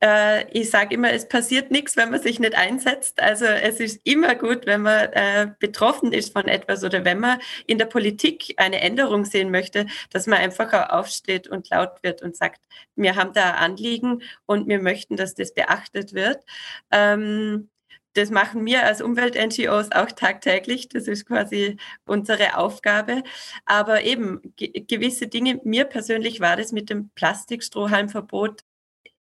äh, 0.00 0.48
ich 0.50 0.70
sage 0.70 0.94
immer, 0.94 1.12
es 1.12 1.28
passiert 1.28 1.70
nichts, 1.70 1.96
wenn 1.96 2.10
man 2.10 2.22
sich 2.22 2.38
nicht 2.38 2.54
einsetzt. 2.54 3.20
Also 3.20 3.44
es 3.44 3.80
ist 3.80 4.00
immer 4.04 4.34
gut, 4.34 4.66
wenn 4.66 4.82
man 4.82 5.12
äh, 5.12 5.50
betroffen 5.58 6.12
ist 6.12 6.32
von 6.32 6.46
etwas 6.46 6.84
oder 6.84 7.04
wenn 7.04 7.20
man 7.20 7.40
in 7.66 7.78
der 7.78 7.86
Politik 7.86 8.54
eine 8.56 8.80
Änderung 8.80 9.24
sehen 9.24 9.50
möchte, 9.50 9.86
dass 10.10 10.26
man 10.26 10.38
einfach 10.38 10.72
auch 10.72 10.90
aufsteht 10.90 11.48
und 11.48 11.70
laut 11.70 12.02
wird 12.02 12.22
und 12.22 12.36
sagt, 12.36 12.60
wir 12.96 13.16
haben 13.16 13.32
da 13.32 13.52
Anliegen 13.52 14.22
und 14.46 14.68
wir 14.68 14.80
möchten, 14.80 15.16
dass 15.16 15.34
das 15.34 15.54
beachtet 15.54 16.14
wird. 16.14 16.44
Ähm, 16.90 17.68
das 18.14 18.30
machen 18.30 18.66
wir 18.66 18.84
als 18.84 19.00
Umwelt-NGOs 19.00 19.92
auch 19.92 20.10
tagtäglich. 20.10 20.88
Das 20.88 21.06
ist 21.06 21.26
quasi 21.26 21.76
unsere 22.04 22.56
Aufgabe. 22.56 23.22
Aber 23.64 24.02
eben 24.02 24.40
gewisse 24.56 25.28
Dinge, 25.28 25.60
mir 25.64 25.84
persönlich 25.84 26.40
war 26.40 26.56
das 26.56 26.72
mit 26.72 26.90
dem 26.90 27.10
Plastikstrohhalmverbot 27.10 28.62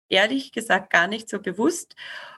ehrlich 0.09 0.51
gesagt 0.51 0.91
gar 0.91 1.07
nicht 1.07 1.29
so 1.29 1.39
bewusst. 1.39 1.95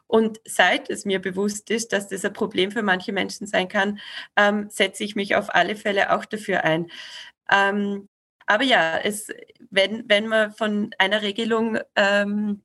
Und 0.08 0.40
seit 0.46 0.90
es 0.90 1.06
mir 1.06 1.20
bewusst 1.20 1.70
ist, 1.70 1.94
dass 1.94 2.08
das 2.08 2.26
ein 2.26 2.34
Problem 2.34 2.72
für 2.72 2.82
manche 2.84 3.14
Menschen 3.14 3.46
sein 3.48 3.68
kann, 3.68 4.00
ähm, 4.36 4.70
setze 4.70 5.04
ich 5.04 5.16
mich 5.16 5.36
auf 5.36 5.54
alle 5.54 5.76
Fälle 5.76 6.12
auch 6.16 6.26
dafür 6.26 6.64
ein. 6.64 6.90
Ähm, 7.52 8.10
aber 8.48 8.64
ja, 8.64 8.98
es, 8.98 9.30
wenn, 9.70 10.10
wenn 10.10 10.28
man 10.28 10.52
von 10.52 10.92
einer 10.98 11.22
Regelung 11.22 11.78
ähm, 11.96 12.64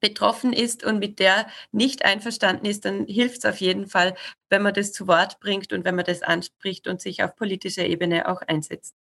betroffen 0.00 0.52
ist 0.52 0.84
und 0.84 0.98
mit 1.00 1.18
der 1.18 1.48
nicht 1.72 2.04
einverstanden 2.04 2.66
ist, 2.66 2.84
dann 2.84 3.06
hilft 3.06 3.38
es 3.38 3.44
auf 3.44 3.58
jeden 3.58 3.88
Fall, 3.88 4.14
wenn 4.48 4.62
man 4.62 4.74
das 4.74 4.92
zu 4.92 5.08
Wort 5.08 5.40
bringt 5.40 5.72
und 5.72 5.84
wenn 5.84 5.96
man 5.96 6.04
das 6.04 6.22
anspricht 6.22 6.86
und 6.88 7.00
sich 7.00 7.22
auf 7.22 7.36
politischer 7.36 7.86
Ebene 7.86 8.28
auch 8.28 8.42
einsetzt. 8.42 8.94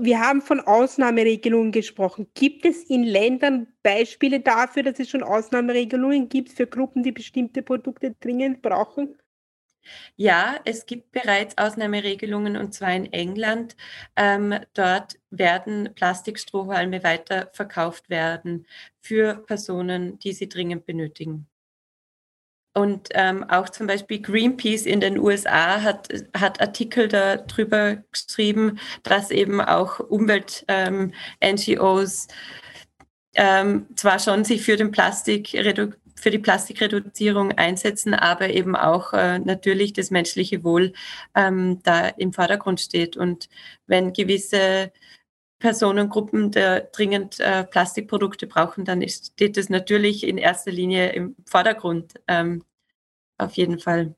Wir 0.00 0.20
haben 0.20 0.42
von 0.42 0.60
Ausnahmeregelungen 0.60 1.72
gesprochen. 1.72 2.28
Gibt 2.34 2.64
es 2.64 2.84
in 2.84 3.02
Ländern 3.04 3.68
Beispiele 3.82 4.40
dafür, 4.40 4.82
dass 4.82 4.98
es 4.98 5.08
schon 5.10 5.22
Ausnahmeregelungen 5.22 6.28
gibt 6.28 6.50
für 6.52 6.66
Gruppen, 6.66 7.02
die 7.02 7.12
bestimmte 7.12 7.62
Produkte 7.62 8.14
dringend 8.20 8.62
brauchen? 8.62 9.16
Ja, 10.16 10.58
es 10.64 10.86
gibt 10.86 11.12
bereits 11.12 11.56
Ausnahmeregelungen 11.58 12.56
und 12.56 12.74
zwar 12.74 12.94
in 12.94 13.12
England. 13.12 13.76
Ähm, 14.16 14.54
dort 14.74 15.18
werden 15.30 15.92
Plastikstrohhalme 15.94 17.02
weiter 17.04 17.50
verkauft 17.52 18.10
werden 18.10 18.66
für 19.00 19.34
Personen, 19.46 20.18
die 20.18 20.32
sie 20.32 20.48
dringend 20.48 20.86
benötigen. 20.86 21.48
Und 22.76 23.08
ähm, 23.14 23.42
auch 23.48 23.70
zum 23.70 23.86
Beispiel 23.86 24.20
Greenpeace 24.20 24.84
in 24.84 25.00
den 25.00 25.18
USA 25.18 25.80
hat, 25.80 26.10
hat 26.36 26.60
Artikel 26.60 27.08
darüber 27.08 27.96
geschrieben, 28.12 28.78
dass 29.02 29.30
eben 29.30 29.62
auch 29.62 29.98
Umwelt-NGOs 29.98 32.28
ähm, 32.28 32.34
ähm, 33.34 33.86
zwar 33.96 34.18
schon 34.18 34.44
sich 34.44 34.62
für 34.62 34.76
den 34.76 34.90
Plastikreduktion 34.90 36.02
für 36.18 36.30
die 36.30 36.38
Plastikreduzierung 36.38 37.52
einsetzen, 37.52 38.14
aber 38.14 38.48
eben 38.48 38.74
auch 38.74 39.12
äh, 39.12 39.38
natürlich 39.38 39.92
das 39.92 40.10
menschliche 40.10 40.64
Wohl 40.64 40.94
ähm, 41.34 41.82
da 41.82 42.08
im 42.08 42.32
Vordergrund 42.32 42.80
steht. 42.80 43.18
Und 43.18 43.50
wenn 43.86 44.14
gewisse 44.14 44.92
Personengruppen 45.58 46.50
der 46.50 46.80
dringend 46.80 47.40
äh, 47.40 47.64
Plastikprodukte 47.64 48.46
brauchen, 48.46 48.84
dann 48.84 49.02
ist, 49.02 49.32
steht 49.32 49.56
das 49.56 49.68
natürlich 49.68 50.26
in 50.26 50.38
erster 50.38 50.70
Linie 50.70 51.10
im 51.12 51.34
Vordergrund. 51.46 52.14
Ähm, 52.28 52.62
auf 53.38 53.54
jeden 53.54 53.78
Fall. 53.78 54.14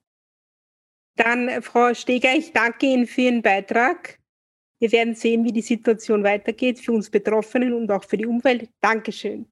Dann, 1.17 1.49
äh, 1.49 1.63
Frau 1.63 1.95
Steger, 1.95 2.35
ich 2.35 2.53
danke 2.53 2.87
Ihnen 2.87 3.07
für 3.07 3.23
Ihren 3.23 3.43
Beitrag. 3.43 4.19
Wir 4.81 4.93
werden 4.93 5.15
sehen, 5.15 5.45
wie 5.45 5.53
die 5.53 5.63
Situation 5.63 6.23
weitergeht 6.23 6.79
für 6.79 6.93
uns 6.93 7.11
Betroffenen 7.11 7.73
und 7.73 7.91
auch 7.91 8.05
für 8.05 8.17
die 8.17 8.27
Umwelt. 8.27 8.71
Dankeschön. 8.81 9.51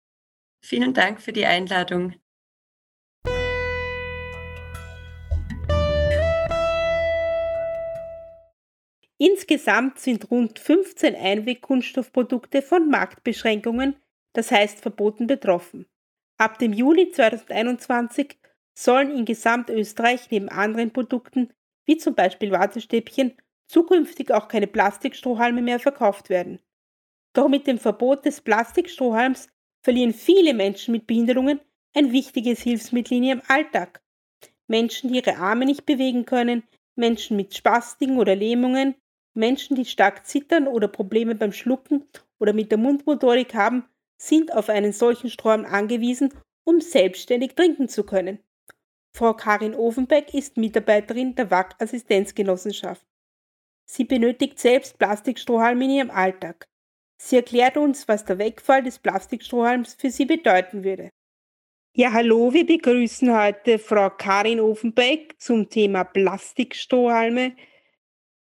Vielen 0.60 0.94
Dank 0.94 1.20
für 1.20 1.32
die 1.32 1.46
Einladung. 1.46 2.14
Insgesamt 9.18 9.98
sind 9.98 10.30
rund 10.30 10.58
15 10.58 11.14
Einwegkunststoffprodukte 11.14 12.60
von 12.60 12.90
Marktbeschränkungen, 12.90 13.96
das 14.34 14.50
heißt 14.50 14.80
Verboten 14.80 15.26
betroffen. 15.26 15.86
Ab 16.38 16.58
dem 16.58 16.74
Juli 16.74 17.10
2021 17.10 18.38
sollen 18.74 19.10
in 19.10 19.24
Gesamtösterreich 19.24 20.30
neben 20.30 20.50
anderen 20.50 20.92
Produkten, 20.92 21.50
wie 21.86 21.96
zum 21.96 22.14
Beispiel 22.14 22.50
Wattestäbchen, 22.50 23.34
zukünftig 23.66 24.32
auch 24.32 24.48
keine 24.48 24.66
Plastikstrohhalme 24.66 25.62
mehr 25.62 25.80
verkauft 25.80 26.28
werden. 26.28 26.60
Doch 27.32 27.48
mit 27.48 27.66
dem 27.66 27.78
Verbot 27.78 28.24
des 28.26 28.42
Plastikstrohhalms 28.42 29.48
verlieren 29.82 30.12
viele 30.12 30.52
Menschen 30.52 30.92
mit 30.92 31.06
Behinderungen 31.06 31.60
ein 31.94 32.12
wichtiges 32.12 32.60
Hilfsmittel 32.60 33.16
in 33.16 33.24
ihrem 33.24 33.42
Alltag. 33.48 34.02
Menschen, 34.66 35.10
die 35.10 35.16
ihre 35.16 35.36
Arme 35.36 35.64
nicht 35.64 35.86
bewegen 35.86 36.26
können, 36.26 36.64
Menschen 36.96 37.36
mit 37.36 37.54
Spastiken 37.54 38.18
oder 38.18 38.36
Lähmungen, 38.36 38.94
Menschen, 39.36 39.76
die 39.76 39.84
stark 39.84 40.26
zittern 40.26 40.66
oder 40.66 40.88
Probleme 40.88 41.34
beim 41.34 41.52
Schlucken 41.52 42.04
oder 42.38 42.52
mit 42.52 42.70
der 42.70 42.78
Mundmotorik 42.78 43.54
haben, 43.54 43.84
sind 44.18 44.52
auf 44.52 44.68
einen 44.68 44.92
solchen 44.92 45.30
Strom 45.30 45.64
angewiesen, 45.64 46.32
um 46.64 46.80
selbstständig 46.80 47.54
trinken 47.54 47.88
zu 47.88 48.04
können. 48.04 48.38
Frau 49.14 49.34
Karin 49.34 49.74
Ofenbeck 49.74 50.34
ist 50.34 50.56
Mitarbeiterin 50.56 51.34
der 51.34 51.50
WAC 51.50 51.74
Assistenzgenossenschaft. 51.80 53.06
Sie 53.86 54.04
benötigt 54.04 54.58
selbst 54.58 54.98
Plastikstrohhalme 54.98 55.84
in 55.84 55.90
ihrem 55.90 56.10
Alltag. 56.10 56.66
Sie 57.18 57.36
erklärt 57.36 57.76
uns, 57.76 58.08
was 58.08 58.24
der 58.24 58.38
Wegfall 58.38 58.82
des 58.82 58.98
Plastikstrohhalms 58.98 59.94
für 59.94 60.10
sie 60.10 60.26
bedeuten 60.26 60.84
würde. 60.84 61.10
Ja, 61.94 62.12
hallo, 62.12 62.52
wir 62.52 62.66
begrüßen 62.66 63.34
heute 63.34 63.78
Frau 63.78 64.10
Karin 64.10 64.60
Ofenbeck 64.60 65.34
zum 65.38 65.70
Thema 65.70 66.04
Plastikstrohhalme. 66.04 67.56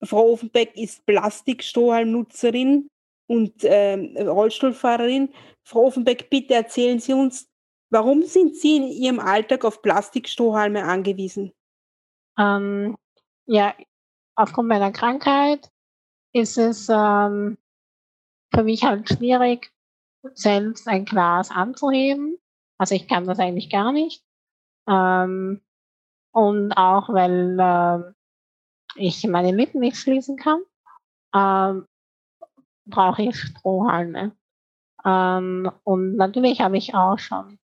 Frau 0.04 0.32
Ofenbeck 0.32 0.76
ist 0.76 1.06
Plastikstrohhalmnutzerin 1.06 2.88
und 3.26 3.64
äh, 3.64 4.22
Rollstuhlfahrerin. 4.22 5.32
Frau 5.64 5.86
Offenbeck, 5.86 6.28
bitte 6.28 6.54
erzählen 6.54 6.98
Sie 6.98 7.12
uns, 7.12 7.48
warum 7.90 8.22
sind 8.22 8.56
Sie 8.56 8.76
in 8.76 8.84
Ihrem 8.84 9.20
Alltag 9.20 9.64
auf 9.64 9.82
Plastikstrohhalme 9.82 10.84
angewiesen? 10.84 11.52
Ähm, 12.38 12.96
ja, 13.46 13.74
aufgrund 14.34 14.68
meiner 14.68 14.92
Krankheit 14.92 15.70
ist 16.32 16.58
es 16.58 16.88
ähm, 16.88 17.58
für 18.52 18.64
mich 18.64 18.84
halt 18.84 19.08
schwierig, 19.08 19.72
selbst 20.34 20.88
ein 20.88 21.04
Glas 21.04 21.50
anzuheben. 21.50 22.38
Also 22.78 22.94
ich 22.94 23.06
kann 23.06 23.26
das 23.26 23.38
eigentlich 23.38 23.70
gar 23.70 23.92
nicht. 23.92 24.24
Ähm, 24.88 25.60
und 26.32 26.72
auch 26.72 27.08
weil 27.10 27.58
äh, 27.60 28.12
ich 28.96 29.26
meine 29.26 29.54
Lippen 29.54 29.80
nicht 29.80 29.96
schließen 29.96 30.36
kann, 30.36 30.60
ähm, 31.34 31.86
brauche 32.86 33.22
ich 33.22 33.36
Strohhalme. 33.36 34.36
Ähm, 35.04 35.70
und 35.84 36.16
natürlich 36.16 36.60
habe 36.60 36.76
ich 36.76 36.94
auch 36.94 37.18
schon 37.18 37.58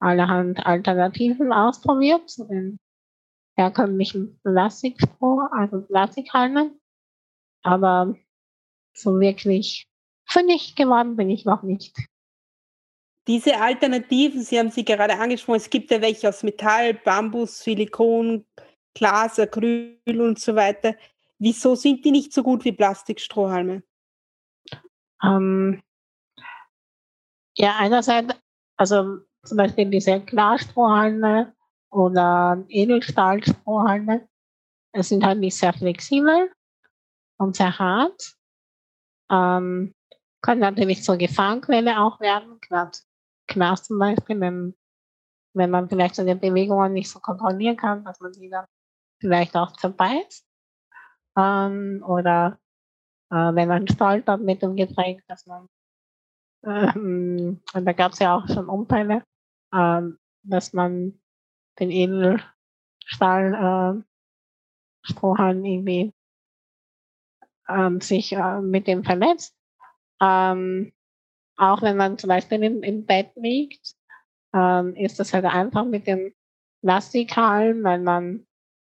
allerhand 0.00 0.64
Alternativen 0.66 1.52
ausprobiert 1.52 2.28
zu 2.28 2.46
den 2.46 2.78
herkömmlichen 3.56 4.40
Plastikstroh, 4.42 5.48
also 5.52 5.82
Plastikhalmen. 5.82 6.80
Aber 7.62 8.14
so 8.94 9.20
wirklich 9.20 9.86
fündig 10.26 10.74
geworden 10.76 11.16
bin 11.16 11.30
ich 11.30 11.44
noch 11.44 11.62
nicht. 11.62 11.96
Diese 13.26 13.60
Alternativen, 13.60 14.42
Sie 14.42 14.58
haben 14.58 14.70
sie 14.70 14.84
gerade 14.84 15.18
angesprochen, 15.18 15.58
es 15.58 15.70
gibt 15.70 15.90
ja 15.90 16.00
welche 16.00 16.28
aus 16.28 16.42
Metall, 16.42 16.94
Bambus, 16.94 17.60
Silikon, 17.60 18.46
Glas, 18.94 19.38
Acryl 19.38 19.98
und 20.06 20.38
so 20.38 20.54
weiter. 20.54 20.94
Wieso 21.38 21.74
sind 21.74 22.04
die 22.04 22.10
nicht 22.10 22.32
so 22.32 22.42
gut 22.42 22.64
wie 22.64 22.72
Plastikstrohhalme? 22.72 23.82
Ähm, 25.22 25.82
ja, 27.56 27.76
einerseits, 27.78 28.34
also 28.76 29.18
zum 29.44 29.56
Beispiel 29.56 29.90
diese 29.90 30.20
Glasstrohhalme 30.20 31.54
oder 31.90 32.64
Edelstahlstrohhalme, 32.68 34.28
es 34.92 35.08
sind 35.08 35.24
halt 35.24 35.38
nicht 35.38 35.56
sehr 35.56 35.72
flexibel 35.72 36.52
und 37.38 37.56
sehr 37.56 37.78
hart. 37.78 38.34
Ähm, 39.30 39.94
kann 40.42 40.58
natürlich 40.58 41.02
zur 41.04 41.16
Gefahrenquelle 41.16 42.00
auch 42.00 42.20
werden, 42.20 42.58
gerade 42.60 42.98
Glas 43.46 43.84
zum 43.84 43.98
Beispiel, 43.98 44.40
wenn, 44.40 44.74
wenn 45.54 45.70
man 45.70 45.88
vielleicht 45.88 46.14
seine 46.14 46.36
Bewegungen 46.36 46.92
nicht 46.92 47.10
so 47.10 47.20
kontrollieren 47.20 47.76
kann, 47.76 48.04
dass 48.04 48.20
man 48.20 48.32
die 48.32 48.48
dann 48.48 48.66
vielleicht 49.20 49.56
auch 49.56 49.72
zerbeißt. 49.72 50.46
Ähm, 51.36 52.02
oder 52.06 52.58
äh, 53.30 53.54
wenn 53.54 53.68
man 53.68 53.86
stolpert 53.86 54.40
mit 54.40 54.62
dem 54.62 54.76
Getränk, 54.76 55.22
dass 55.28 55.46
man, 55.46 55.68
ähm, 56.64 57.62
und 57.72 57.84
da 57.86 57.92
gab 57.92 58.12
es 58.12 58.18
ja 58.18 58.36
auch 58.36 58.48
schon 58.48 58.68
Unfälle, 58.68 59.22
ähm, 59.72 60.18
dass 60.42 60.72
man 60.72 61.20
den 61.78 61.90
Edelstahl 61.90 62.44
äh, 63.54 64.02
Strohhalm 65.02 65.64
irgendwie 65.64 66.12
ähm, 67.68 68.00
sich 68.00 68.32
äh, 68.32 68.60
mit 68.60 68.86
dem 68.86 69.04
verletzt. 69.04 69.56
Ähm, 70.20 70.92
auch 71.56 71.82
wenn 71.82 71.96
man 71.96 72.18
zum 72.18 72.28
Beispiel 72.28 72.62
im, 72.62 72.82
im 72.82 73.06
Bett 73.06 73.32
liegt, 73.36 73.94
ähm, 74.54 74.94
ist 74.96 75.20
das 75.20 75.32
halt 75.32 75.44
einfach 75.44 75.84
mit 75.84 76.06
dem 76.06 76.34
Plastikhalm, 76.82 77.84
weil 77.84 78.00
man 78.00 78.46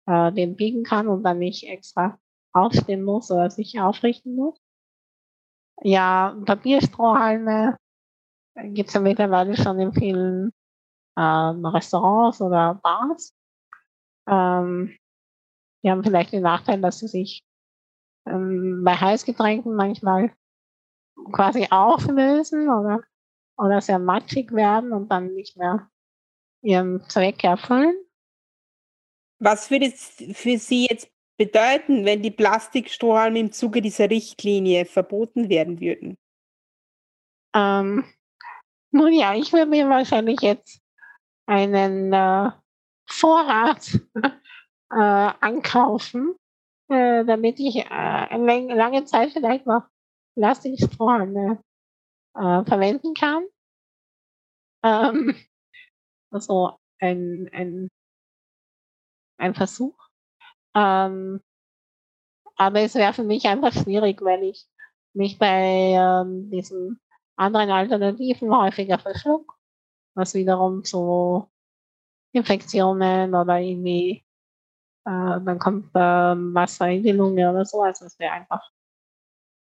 äh, 0.06 0.32
den 0.32 0.56
biegen 0.56 0.84
kann 0.84 1.08
und 1.08 1.22
dann 1.22 1.38
nicht 1.38 1.68
extra 1.68 2.18
aufstehen 2.52 3.02
muss 3.02 3.30
oder 3.30 3.50
sich 3.50 3.78
aufrichten 3.80 4.36
muss. 4.36 4.58
Ja, 5.82 6.36
Papierstrohhalme 6.46 7.76
gibt 8.56 8.88
es 8.88 8.94
ja 8.94 9.00
mittlerweile 9.00 9.56
schon 9.56 9.80
in 9.80 9.92
vielen 9.92 10.52
ähm, 11.16 11.66
Restaurants 11.66 12.40
oder 12.40 12.74
Bars. 12.82 13.34
Ähm, 14.28 14.96
die 15.82 15.90
haben 15.90 16.04
vielleicht 16.04 16.32
den 16.32 16.42
Nachteil, 16.42 16.80
dass 16.80 17.00
sie 17.00 17.08
sich 17.08 17.44
ähm, 18.26 18.82
bei 18.84 18.94
Heißgetränken 18.94 19.74
manchmal 19.74 20.32
quasi 21.32 21.68
auflösen 21.70 22.68
oder, 22.68 23.02
oder 23.56 23.80
sehr 23.80 23.98
matschig 23.98 24.52
werden 24.52 24.92
und 24.92 25.10
dann 25.10 25.34
nicht 25.34 25.56
mehr 25.56 25.88
ihren 26.62 27.02
Zweck 27.08 27.44
erfüllen. 27.44 27.94
Was 29.44 29.70
würde 29.70 29.86
es 29.86 30.24
für 30.32 30.56
Sie 30.56 30.86
jetzt 30.88 31.10
bedeuten, 31.36 32.06
wenn 32.06 32.22
die 32.22 32.30
Plastikstrohhalme 32.30 33.38
im 33.38 33.52
Zuge 33.52 33.82
dieser 33.82 34.08
Richtlinie 34.08 34.86
verboten 34.86 35.50
werden 35.50 35.82
würden? 35.82 36.16
Ähm, 37.54 38.06
nun 38.90 39.12
ja, 39.12 39.34
ich 39.34 39.52
würde 39.52 39.66
mir 39.66 39.86
wahrscheinlich 39.90 40.40
jetzt 40.40 40.80
einen 41.44 42.10
äh, 42.14 42.52
Vorrat 43.06 44.00
äh, 44.90 44.96
ankaufen, 44.96 46.36
äh, 46.88 47.22
damit 47.26 47.60
ich 47.60 47.76
äh, 47.76 48.36
lange 48.36 49.04
Zeit 49.04 49.32
vielleicht 49.32 49.66
noch 49.66 49.82
Plastikstrohhalme 50.36 51.60
äh, 52.34 52.64
verwenden 52.64 53.12
kann. 53.12 53.44
Ähm, 54.82 55.36
also 56.30 56.78
ein, 56.98 57.50
ein, 57.52 57.90
ein 59.38 59.54
Versuch. 59.54 59.96
Ähm, 60.74 61.40
aber 62.56 62.80
es 62.80 62.94
wäre 62.94 63.12
für 63.12 63.24
mich 63.24 63.46
einfach 63.46 63.72
schwierig, 63.72 64.22
weil 64.22 64.42
ich 64.44 64.66
mich 65.12 65.38
bei 65.38 65.94
ähm, 65.96 66.50
diesen 66.50 67.00
anderen 67.36 67.70
Alternativen 67.70 68.56
häufiger 68.56 68.98
verschluck, 68.98 69.56
was 70.14 70.34
wiederum 70.34 70.84
zu 70.84 71.48
Infektionen 72.32 73.34
oder 73.34 73.58
irgendwie, 73.58 74.24
äh, 75.04 75.40
dann 75.40 75.58
kommt 75.58 75.94
äh, 75.94 75.98
Wasser 75.98 76.88
in 76.90 77.02
die 77.02 77.12
Lunge 77.12 77.50
oder 77.50 77.64
so, 77.64 77.82
also 77.82 78.06
es 78.06 78.18
wäre 78.18 78.32
einfach 78.32 78.70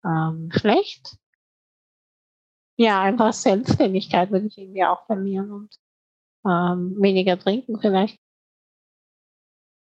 ähm, 0.05 0.51
schlecht. 0.53 1.17
Ja, 2.77 3.03
einfach 3.03 3.33
Selbstständigkeit 3.33 4.31
würde 4.31 4.47
ich 4.47 4.59
irgendwie 4.59 4.85
auch 4.85 5.05
verlieren 5.07 5.53
und 5.53 5.79
ähm, 6.45 6.97
weniger 7.01 7.39
trinken 7.39 7.79
vielleicht. 7.81 8.19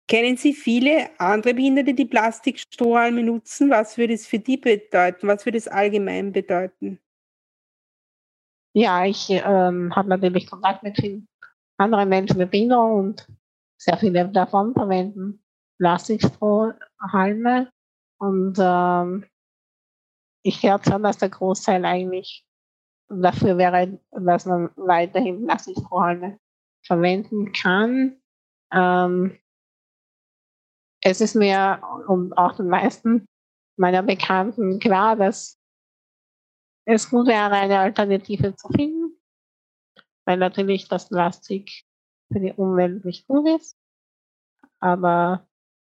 Kennen 0.09 0.37
Sie 0.37 0.53
viele 0.53 1.11
andere 1.19 1.53
Behinderte, 1.53 1.93
die 1.93 2.05
Plastikstrohhalme 2.05 3.21
nutzen? 3.23 3.69
Was 3.69 3.95
würde 3.95 4.15
es 4.15 4.25
für 4.25 4.39
die 4.39 4.57
bedeuten? 4.57 5.27
Was 5.27 5.45
würde 5.45 5.59
es 5.59 5.67
allgemein 5.67 6.31
bedeuten? 6.31 6.99
Ja, 8.73 9.05
ich 9.05 9.29
ähm, 9.29 9.95
habe 9.95 10.09
natürlich 10.09 10.49
Kontakt 10.49 10.81
mit 10.81 10.95
vielen 10.97 11.27
anderen 11.77 12.09
Menschen 12.09 12.39
mit 12.39 12.49
Behinderung 12.49 12.99
und 12.99 13.27
sehr 13.77 13.97
viele 13.97 14.27
davon 14.29 14.73
verwenden 14.73 15.43
Plastikstrohhalme. 15.77 17.71
Und 18.17 18.57
ähm, 18.59 19.25
ich 20.43 20.59
glaube 20.59 20.85
schon, 20.89 21.03
dass 21.03 21.19
der 21.19 21.29
Großteil 21.29 21.85
eigentlich 21.85 22.43
dafür 23.09 23.59
wäre, 23.59 23.99
dass 24.09 24.47
man 24.47 24.71
weiterhin 24.75 25.45
Plastikstrohhalme 25.45 26.39
verwenden 26.83 27.51
kann. 27.51 28.19
Ähm, 28.73 29.37
es 31.01 31.21
ist 31.21 31.35
mir 31.35 31.81
und 32.07 32.37
auch 32.37 32.55
den 32.55 32.67
meisten 32.67 33.25
meiner 33.77 34.03
Bekannten 34.03 34.79
klar, 34.79 35.15
dass 35.15 35.57
es 36.85 37.09
gut 37.09 37.27
wäre, 37.27 37.51
eine 37.51 37.79
Alternative 37.79 38.55
zu 38.55 38.67
finden, 38.69 39.17
weil 40.25 40.37
natürlich 40.37 40.87
das 40.87 41.09
Plastik 41.09 41.83
für 42.31 42.39
die 42.39 42.53
Umwelt 42.53 43.05
nicht 43.05 43.27
gut 43.27 43.47
ist. 43.59 43.77
Aber 44.79 45.47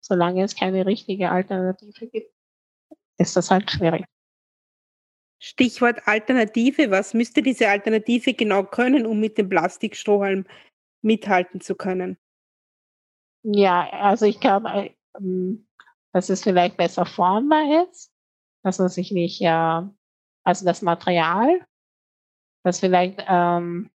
solange 0.02 0.44
es 0.44 0.56
keine 0.56 0.86
richtige 0.86 1.32
Alternative 1.32 2.08
gibt, 2.08 2.34
ist 3.18 3.36
das 3.36 3.52
halt 3.52 3.70
schwierig. 3.70 4.06
Stichwort 5.40 6.08
Alternative. 6.08 6.92
Was 6.92 7.14
müsste 7.14 7.42
diese 7.42 7.68
Alternative 7.68 8.34
genau 8.34 8.64
können, 8.64 9.06
um 9.06 9.20
mit 9.20 9.38
dem 9.38 9.50
Plastikstrohhalm 9.50 10.46
mithalten 11.02 11.62
zu 11.62 11.76
können? 11.76 12.18
Ja, 13.44 13.90
also 13.92 14.26
ich 14.26 14.40
glaube, 14.40 14.92
ähm, 15.18 15.68
dass 16.14 16.30
es 16.30 16.44
vielleicht 16.44 16.78
besser 16.78 17.06
formbar 17.06 17.86
ist, 17.88 18.12
dass 18.64 18.80
man 18.80 18.90
sich 18.90 19.12
nicht, 19.12 19.42
also 20.44 20.66
das 20.66 20.82
Material, 20.82 21.66
dass 22.64 22.80
vielleicht 22.80 23.24
ähm, 23.28 23.90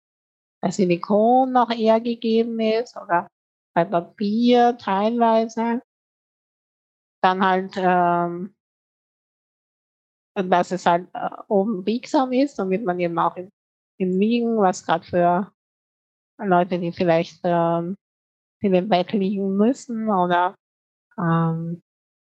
das 0.62 0.76
Silikon 0.76 1.52
noch 1.52 1.70
eher 1.70 2.00
gegeben 2.00 2.60
ist 2.60 2.96
oder 2.96 3.28
bei 3.74 3.84
Papier 3.84 4.76
teilweise. 4.78 5.82
Dann 7.22 7.44
halt, 7.44 7.74
ähm, 7.76 8.54
dass 10.34 10.70
es 10.70 10.86
halt 10.86 11.08
äh, 11.14 11.30
oben 11.48 11.84
biegsam 11.84 12.32
ist, 12.32 12.58
damit 12.58 12.84
man 12.84 12.98
eben 13.00 13.18
auch 13.18 13.36
im, 13.36 13.50
im 13.98 14.18
was 14.58 14.84
gerade 14.84 15.04
für 15.04 15.52
Leute, 16.38 16.78
die 16.78 16.92
vielleicht 16.92 17.40
ähm, 17.44 17.96
in 18.62 18.72
dem 18.72 18.88
Bett 18.88 19.12
liegen 19.12 19.56
müssen 19.56 20.08
oder 20.08 20.56
ähm, 21.18 21.82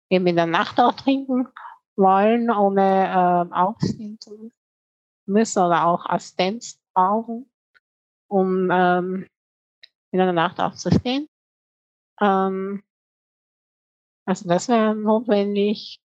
eben 0.08 0.26
in 0.26 0.36
der 0.36 0.46
Nacht 0.46 0.80
auch 0.80 0.92
trinken 0.92 1.48
wollen, 1.96 2.50
ohne 2.50 3.48
äh, 3.50 3.54
aufstehen 3.54 4.18
zu 4.20 4.50
müssen 5.26 5.62
oder 5.62 5.86
auch 5.86 6.06
Assistenz 6.06 6.80
brauchen, 6.94 7.50
um 8.28 8.70
ähm, 8.70 9.26
in 10.12 10.18
der 10.18 10.32
Nacht 10.32 10.60
aufzustehen. 10.60 11.28
Ähm, 12.20 12.82
also 14.24 14.48
das 14.48 14.68
wäre 14.68 14.94
notwendig. 14.94 16.00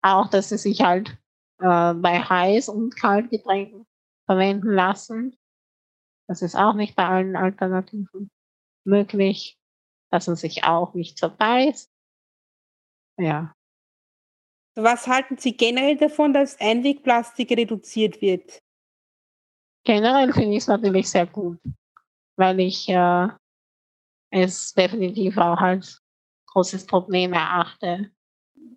Auch, 0.00 0.28
dass 0.28 0.50
sie 0.50 0.58
sich 0.58 0.82
halt 0.82 1.10
äh, 1.58 1.94
bei 1.94 2.22
Heiß- 2.22 2.70
und 2.70 2.94
Kaltgetränken 2.94 3.84
verwenden 4.26 4.72
lassen. 4.72 5.36
Das 6.28 6.42
ist 6.42 6.54
auch 6.54 6.74
nicht 6.74 6.94
bei 6.94 7.06
allen 7.06 7.34
Alternativen 7.34 8.30
möglich, 8.84 9.58
dass 10.10 10.26
man 10.26 10.36
sich 10.36 10.64
auch 10.64 10.94
nicht 10.94 11.18
zerbeißt. 11.18 11.90
Ja. 13.18 13.52
Was 14.76 15.06
halten 15.08 15.36
Sie 15.38 15.56
generell 15.56 15.96
davon, 15.96 16.32
dass 16.32 16.60
Einwegplastik 16.60 17.50
reduziert 17.50 18.20
wird? 18.20 18.62
Generell 19.84 20.32
finde 20.32 20.52
ich 20.52 20.58
es 20.58 20.66
natürlich 20.68 21.08
sehr 21.10 21.26
gut, 21.26 21.58
weil 22.36 22.60
ich 22.60 22.88
äh, 22.88 23.28
es 24.30 24.72
definitiv 24.74 25.36
auch 25.38 25.58
als 25.58 26.00
großes 26.46 26.86
Problem 26.86 27.32
erachte. 27.32 28.10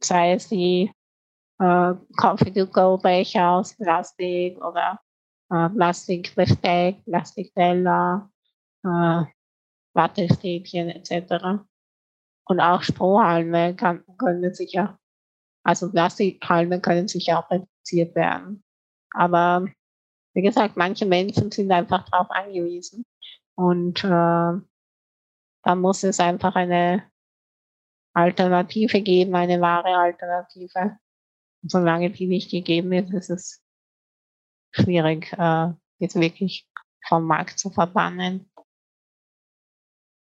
Sei 0.01 0.33
es 0.33 0.47
die 0.47 0.91
äh, 1.59 1.93
Coffee-to-go-Becher 2.17 3.49
aus 3.49 3.75
Plastik 3.75 4.57
oder 4.63 4.99
äh, 5.51 5.69
Plastikbesteck, 5.69 7.03
Plastikteller, 7.05 8.31
äh, 8.83 9.23
Wattestäbchen 9.93 10.89
etc. 10.89 11.63
Und 12.45 12.59
auch 12.59 12.81
Strohhalme 12.81 13.75
kann, 13.75 14.03
können 14.17 14.53
sicher, 14.53 14.99
also 15.63 15.91
Plastikhalme 15.91 16.81
können 16.81 17.07
sicher 17.07 17.39
auch 17.39 17.49
reduziert 17.51 18.15
werden. 18.15 18.63
Aber 19.13 19.65
wie 20.33 20.41
gesagt, 20.41 20.77
manche 20.77 21.05
Menschen 21.05 21.51
sind 21.51 21.71
einfach 21.71 22.07
darauf 22.09 22.29
angewiesen. 22.31 23.05
Und 23.55 24.03
äh, 24.03 24.07
da 25.63 25.75
muss 25.75 26.03
es 26.03 26.19
einfach 26.19 26.55
eine 26.55 27.03
Alternative 28.13 29.01
geben, 29.01 29.35
eine 29.35 29.61
wahre 29.61 29.95
Alternative. 29.95 30.97
Und 31.61 31.71
solange 31.71 32.09
die 32.09 32.27
nicht 32.27 32.49
gegeben 32.49 32.91
ist, 32.93 33.13
ist 33.13 33.29
es 33.29 33.63
schwierig, 34.71 35.33
äh, 35.37 35.71
jetzt 35.99 36.19
wirklich 36.19 36.67
vom 37.07 37.25
Markt 37.25 37.59
zu 37.59 37.69
verbannen. 37.69 38.50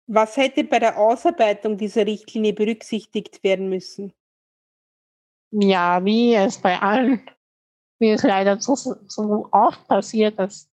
Was 0.07 0.37
hätte 0.37 0.65
bei 0.65 0.79
der 0.79 0.99
Ausarbeitung 0.99 1.79
dieser 1.79 2.07
Richtlinie 2.07 2.53
berücksichtigt 2.53 3.43
werden 3.43 3.69
müssen? 3.71 4.13
Ja, 5.51 6.05
wie 6.05 6.35
es 6.35 6.59
bei 6.61 6.81
allen, 6.81 7.25
wie 7.99 8.11
es 8.11 8.23
leider 8.23 8.61
so, 8.61 8.75
so 8.75 9.49
oft 9.51 9.87
passiert, 9.89 10.39
dass 10.39 10.69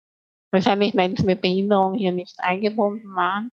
wahrscheinlich 0.52 0.94
Menschen 0.94 1.26
mit 1.26 1.40
Behinderung 1.40 1.94
hier 1.94 2.12
nicht 2.12 2.38
eingebunden 2.38 3.14
waren 3.14 3.50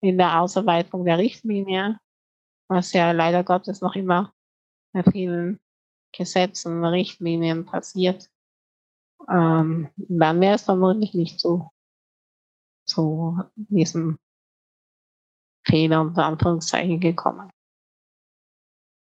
in 0.00 0.18
der 0.18 0.40
Ausarbeitung 0.40 1.04
der 1.04 1.18
Richtlinie, 1.18 2.00
was 2.68 2.92
ja 2.92 3.12
leider 3.12 3.44
Gottes 3.44 3.80
noch 3.80 3.94
immer 3.94 4.32
bei 4.92 5.02
vielen 5.04 5.60
Gesetzen, 6.12 6.84
Richtlinien 6.84 7.64
passiert. 7.64 8.28
Ähm, 9.28 9.90
dann 9.96 10.40
wäre 10.40 10.56
es 10.56 10.62
vermutlich 10.62 11.14
nicht 11.14 11.38
so 11.38 11.70
zu 12.86 13.40
diesem 13.56 14.18
Fehler 15.66 16.00
unter 16.00 16.24
Anführungszeichen 16.24 17.00
gekommen. 17.00 17.50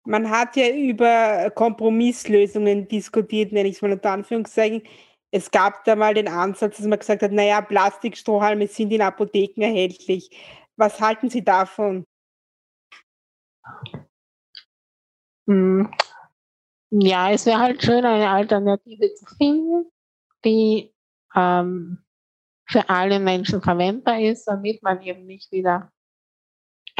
Man 0.05 0.29
hat 0.31 0.57
ja 0.57 0.69
über 0.69 1.51
Kompromisslösungen 1.51 2.89
diskutiert, 2.89 3.53
nenne 3.53 3.69
ich 3.69 3.77
es 3.77 3.83
mal 3.83 3.93
unter 3.93 4.13
Anführungszeichen. 4.13 4.83
Es 5.31 5.51
gab 5.51 5.85
da 5.85 5.95
mal 5.95 6.15
den 6.15 6.27
Ansatz, 6.27 6.79
dass 6.79 6.87
man 6.87 6.99
gesagt 6.99 7.23
hat, 7.23 7.33
naja, 7.33 7.61
Plastikstrohhalme 7.61 8.67
sind 8.67 8.91
in 8.93 9.03
Apotheken 9.03 9.63
erhältlich. 9.63 10.31
Was 10.77 11.01
halten 11.01 11.29
Sie 11.31 11.45
davon? 11.45 12.05
Hm. 15.47 15.91
Ja, 16.91 17.31
es 17.31 17.47
wäre 17.47 17.59
halt 17.59 17.83
schön, 17.83 18.05
eine 18.05 18.29
Alternative 18.31 19.15
zu 19.15 19.27
finden, 19.37 19.91
die 20.45 20.93
ähm, 21.37 22.03
für 22.67 22.89
alle 22.89 23.21
Menschen 23.21 23.63
verwendbar 23.63 24.21
ist, 24.21 24.47
damit 24.47 24.83
man 24.83 25.01
eben 25.03 25.27
nicht 25.27 25.53
wieder 25.53 25.93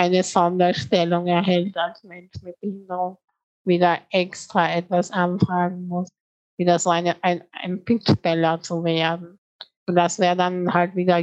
eine 0.01 0.23
Sonderstellung 0.23 1.27
erhält 1.27 1.77
als 1.77 2.03
Mensch 2.05 2.33
mit 2.43 2.59
Behinderung, 2.61 3.19
wieder 3.65 3.99
extra 4.11 4.73
etwas 4.73 5.11
anfragen 5.11 5.87
muss, 5.89 6.09
wieder 6.57 6.79
so 6.79 6.89
eine, 6.89 7.23
ein, 7.23 7.45
ein 7.53 7.85
Bittsteller 7.85 8.63
zu 8.63 8.83
werden. 8.83 9.39
Und 9.87 9.97
das 9.97 10.19
wäre 10.19 10.37
dann 10.37 10.73
halt 10.73 10.97
wieder 10.97 11.23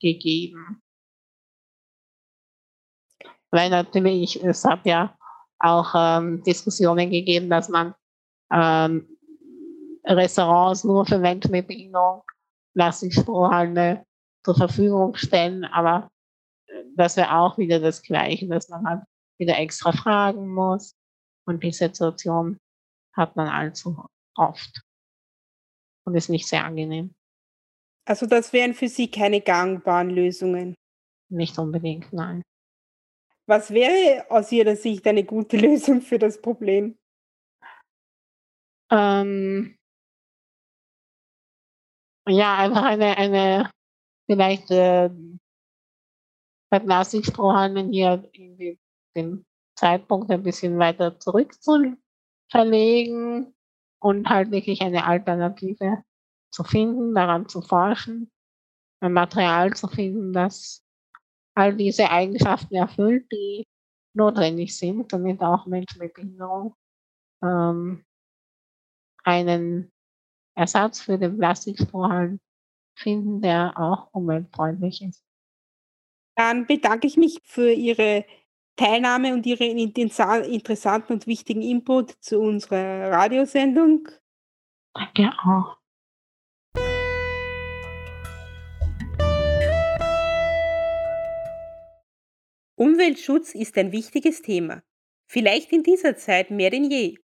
gegeben. 0.00 0.82
Weil 3.52 3.70
natürlich, 3.70 4.42
es 4.42 4.64
hat 4.64 4.84
ja 4.84 5.16
auch 5.60 5.94
ähm, 5.94 6.42
Diskussionen 6.42 7.10
gegeben, 7.10 7.48
dass 7.48 7.68
man 7.68 7.94
ähm, 8.52 9.08
Restaurants 10.04 10.82
nur 10.82 11.06
für 11.06 11.18
Menschen 11.18 11.52
mit 11.52 11.68
Behinderung 11.68 12.22
Plastikstrohhalme 12.74 14.04
zur 14.44 14.56
Verfügung 14.56 15.14
stellen, 15.14 15.64
aber 15.64 16.10
das 16.96 17.16
wäre 17.16 17.36
auch 17.36 17.58
wieder 17.58 17.80
das 17.80 18.02
Gleiche, 18.02 18.48
dass 18.48 18.68
man 18.68 18.86
halt 18.86 19.02
wieder 19.38 19.58
extra 19.58 19.92
fragen 19.92 20.48
muss. 20.48 20.94
Und 21.46 21.62
die 21.62 21.72
Situation 21.72 22.58
hat 23.14 23.36
man 23.36 23.48
allzu 23.48 24.04
oft. 24.36 24.82
Und 26.04 26.14
ist 26.14 26.28
nicht 26.28 26.46
sehr 26.46 26.64
angenehm. 26.64 27.14
Also 28.06 28.26
das 28.26 28.52
wären 28.52 28.74
für 28.74 28.88
Sie 28.88 29.10
keine 29.10 29.40
gangbaren 29.40 30.10
Lösungen? 30.10 30.74
Nicht 31.28 31.58
unbedingt, 31.58 32.12
nein. 32.12 32.42
Was 33.48 33.72
wäre 33.72 34.28
aus 34.30 34.50
Ihrer 34.52 34.76
Sicht 34.76 35.06
eine 35.06 35.24
gute 35.24 35.56
Lösung 35.56 36.00
für 36.00 36.18
das 36.18 36.40
Problem? 36.40 36.96
Ähm, 38.90 39.76
ja, 42.28 42.58
einfach 42.58 42.84
eine, 42.84 43.16
eine 43.16 43.70
vielleicht 44.30 44.70
äh, 44.70 45.10
bei 46.70 46.78
Plastikstrohhalmen 46.78 47.92
hier 47.92 48.28
irgendwie 48.32 48.78
den 49.14 49.44
Zeitpunkt 49.78 50.30
ein 50.30 50.42
bisschen 50.42 50.78
weiter 50.78 51.18
zurück 51.18 51.54
zu 51.62 51.96
verlegen 52.50 53.54
und 54.00 54.28
halt 54.28 54.50
wirklich 54.50 54.80
eine 54.82 55.04
Alternative 55.04 56.02
zu 56.50 56.64
finden, 56.64 57.14
daran 57.14 57.48
zu 57.48 57.60
forschen, 57.60 58.30
ein 59.00 59.12
Material 59.12 59.74
zu 59.74 59.88
finden, 59.88 60.32
das 60.32 60.82
all 61.54 61.76
diese 61.76 62.10
Eigenschaften 62.10 62.74
erfüllt, 62.74 63.30
die 63.32 63.66
notwendig 64.14 64.76
sind, 64.76 65.12
damit 65.12 65.40
auch 65.42 65.66
Menschen 65.66 65.98
mit 65.98 66.14
Behinderung 66.14 66.74
ähm, 67.42 68.04
einen 69.24 69.90
Ersatz 70.54 71.00
für 71.00 71.18
den 71.18 71.36
Plastikstrohhalm 71.36 72.40
finden, 72.96 73.42
der 73.42 73.78
auch 73.78 74.08
umweltfreundlich 74.12 75.02
ist. 75.02 75.25
Dann 76.36 76.66
bedanke 76.66 77.06
ich 77.06 77.16
mich 77.16 77.40
für 77.44 77.72
Ihre 77.72 78.26
Teilnahme 78.76 79.32
und 79.32 79.46
Ihren 79.46 79.78
interessanten 79.78 81.14
und 81.14 81.26
wichtigen 81.26 81.62
Input 81.62 82.10
zu 82.20 82.38
unserer 82.38 83.10
Radiosendung. 83.10 84.06
Danke 84.94 85.30
auch. 85.42 85.78
Umweltschutz 92.78 93.54
ist 93.54 93.78
ein 93.78 93.90
wichtiges 93.92 94.42
Thema, 94.42 94.82
vielleicht 95.26 95.72
in 95.72 95.82
dieser 95.82 96.16
Zeit 96.16 96.50
mehr 96.50 96.68
denn 96.68 96.90
je. 96.90 97.16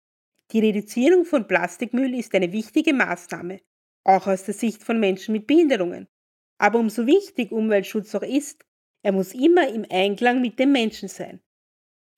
Die 0.53 0.61
Reduzierung 0.61 1.25
von 1.25 1.49
Plastikmüll 1.49 2.15
ist 2.15 2.33
eine 2.37 2.53
wichtige 2.53 2.95
Maßnahme, 2.95 3.61
auch 4.05 4.29
aus 4.29 4.45
der 4.45 4.55
Sicht 4.55 4.85
von 4.85 5.01
Menschen 5.01 5.33
mit 5.33 5.49
Behinderungen. 5.49 6.07
Aber 6.59 6.79
umso 6.79 7.07
wichtig 7.07 7.51
Umweltschutz 7.51 8.15
auch 8.15 8.23
ist, 8.23 8.65
er 9.03 9.13
muss 9.13 9.33
immer 9.33 9.69
im 9.69 9.87
Einklang 9.91 10.41
mit 10.41 10.59
dem 10.59 10.73
Menschen 10.73 11.09
sein. 11.09 11.41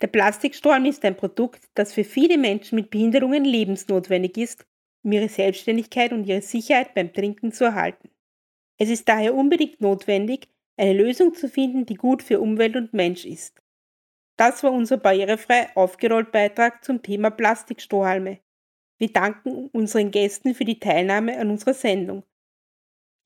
Der 0.00 0.08
Plastikstorm 0.08 0.84
ist 0.84 1.04
ein 1.04 1.16
Produkt, 1.16 1.68
das 1.74 1.94
für 1.94 2.04
viele 2.04 2.36
Menschen 2.36 2.74
mit 2.74 2.90
Behinderungen 2.90 3.44
lebensnotwendig 3.44 4.36
ist, 4.36 4.66
um 5.04 5.12
ihre 5.12 5.28
Selbstständigkeit 5.28 6.12
und 6.12 6.24
ihre 6.24 6.42
Sicherheit 6.42 6.94
beim 6.94 7.12
Trinken 7.12 7.52
zu 7.52 7.64
erhalten. 7.64 8.10
Es 8.78 8.90
ist 8.90 9.08
daher 9.08 9.34
unbedingt 9.34 9.80
notwendig, 9.80 10.48
eine 10.76 10.92
Lösung 10.92 11.34
zu 11.34 11.48
finden, 11.48 11.86
die 11.86 11.94
gut 11.94 12.22
für 12.22 12.40
Umwelt 12.40 12.74
und 12.74 12.92
Mensch 12.92 13.24
ist. 13.24 13.62
Das 14.36 14.64
war 14.64 14.72
unser 14.72 14.96
barrierefrei 14.96 15.68
aufgerollt 15.76 16.32
Beitrag 16.32 16.82
zum 16.82 17.02
Thema 17.02 17.30
Plastikstrohhalme. 17.30 18.40
Wir 18.98 19.12
danken 19.12 19.68
unseren 19.68 20.10
Gästen 20.10 20.54
für 20.54 20.64
die 20.64 20.80
Teilnahme 20.80 21.38
an 21.38 21.50
unserer 21.50 21.74
Sendung. 21.74 22.24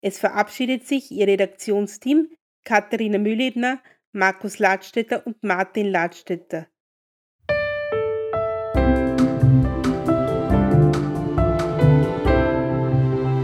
Es 0.01 0.19
verabschiedet 0.19 0.87
sich 0.87 1.09
Ihr 1.11 1.27
Redaktionsteam 1.27 2.29
Katharina 2.63 3.17
Mühlebner, 3.17 3.81
Markus 4.11 4.59
Ladstätter 4.59 5.25
und 5.25 5.41
Martin 5.43 5.87
Ladstätter. 5.87 6.67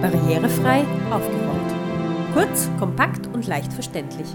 Barrierefrei 0.01 0.85
aufgerollt. 1.11 1.71
Kurz, 2.33 2.69
kompakt 2.79 3.27
und 3.27 3.45
leicht 3.47 3.73
verständlich. 3.73 4.27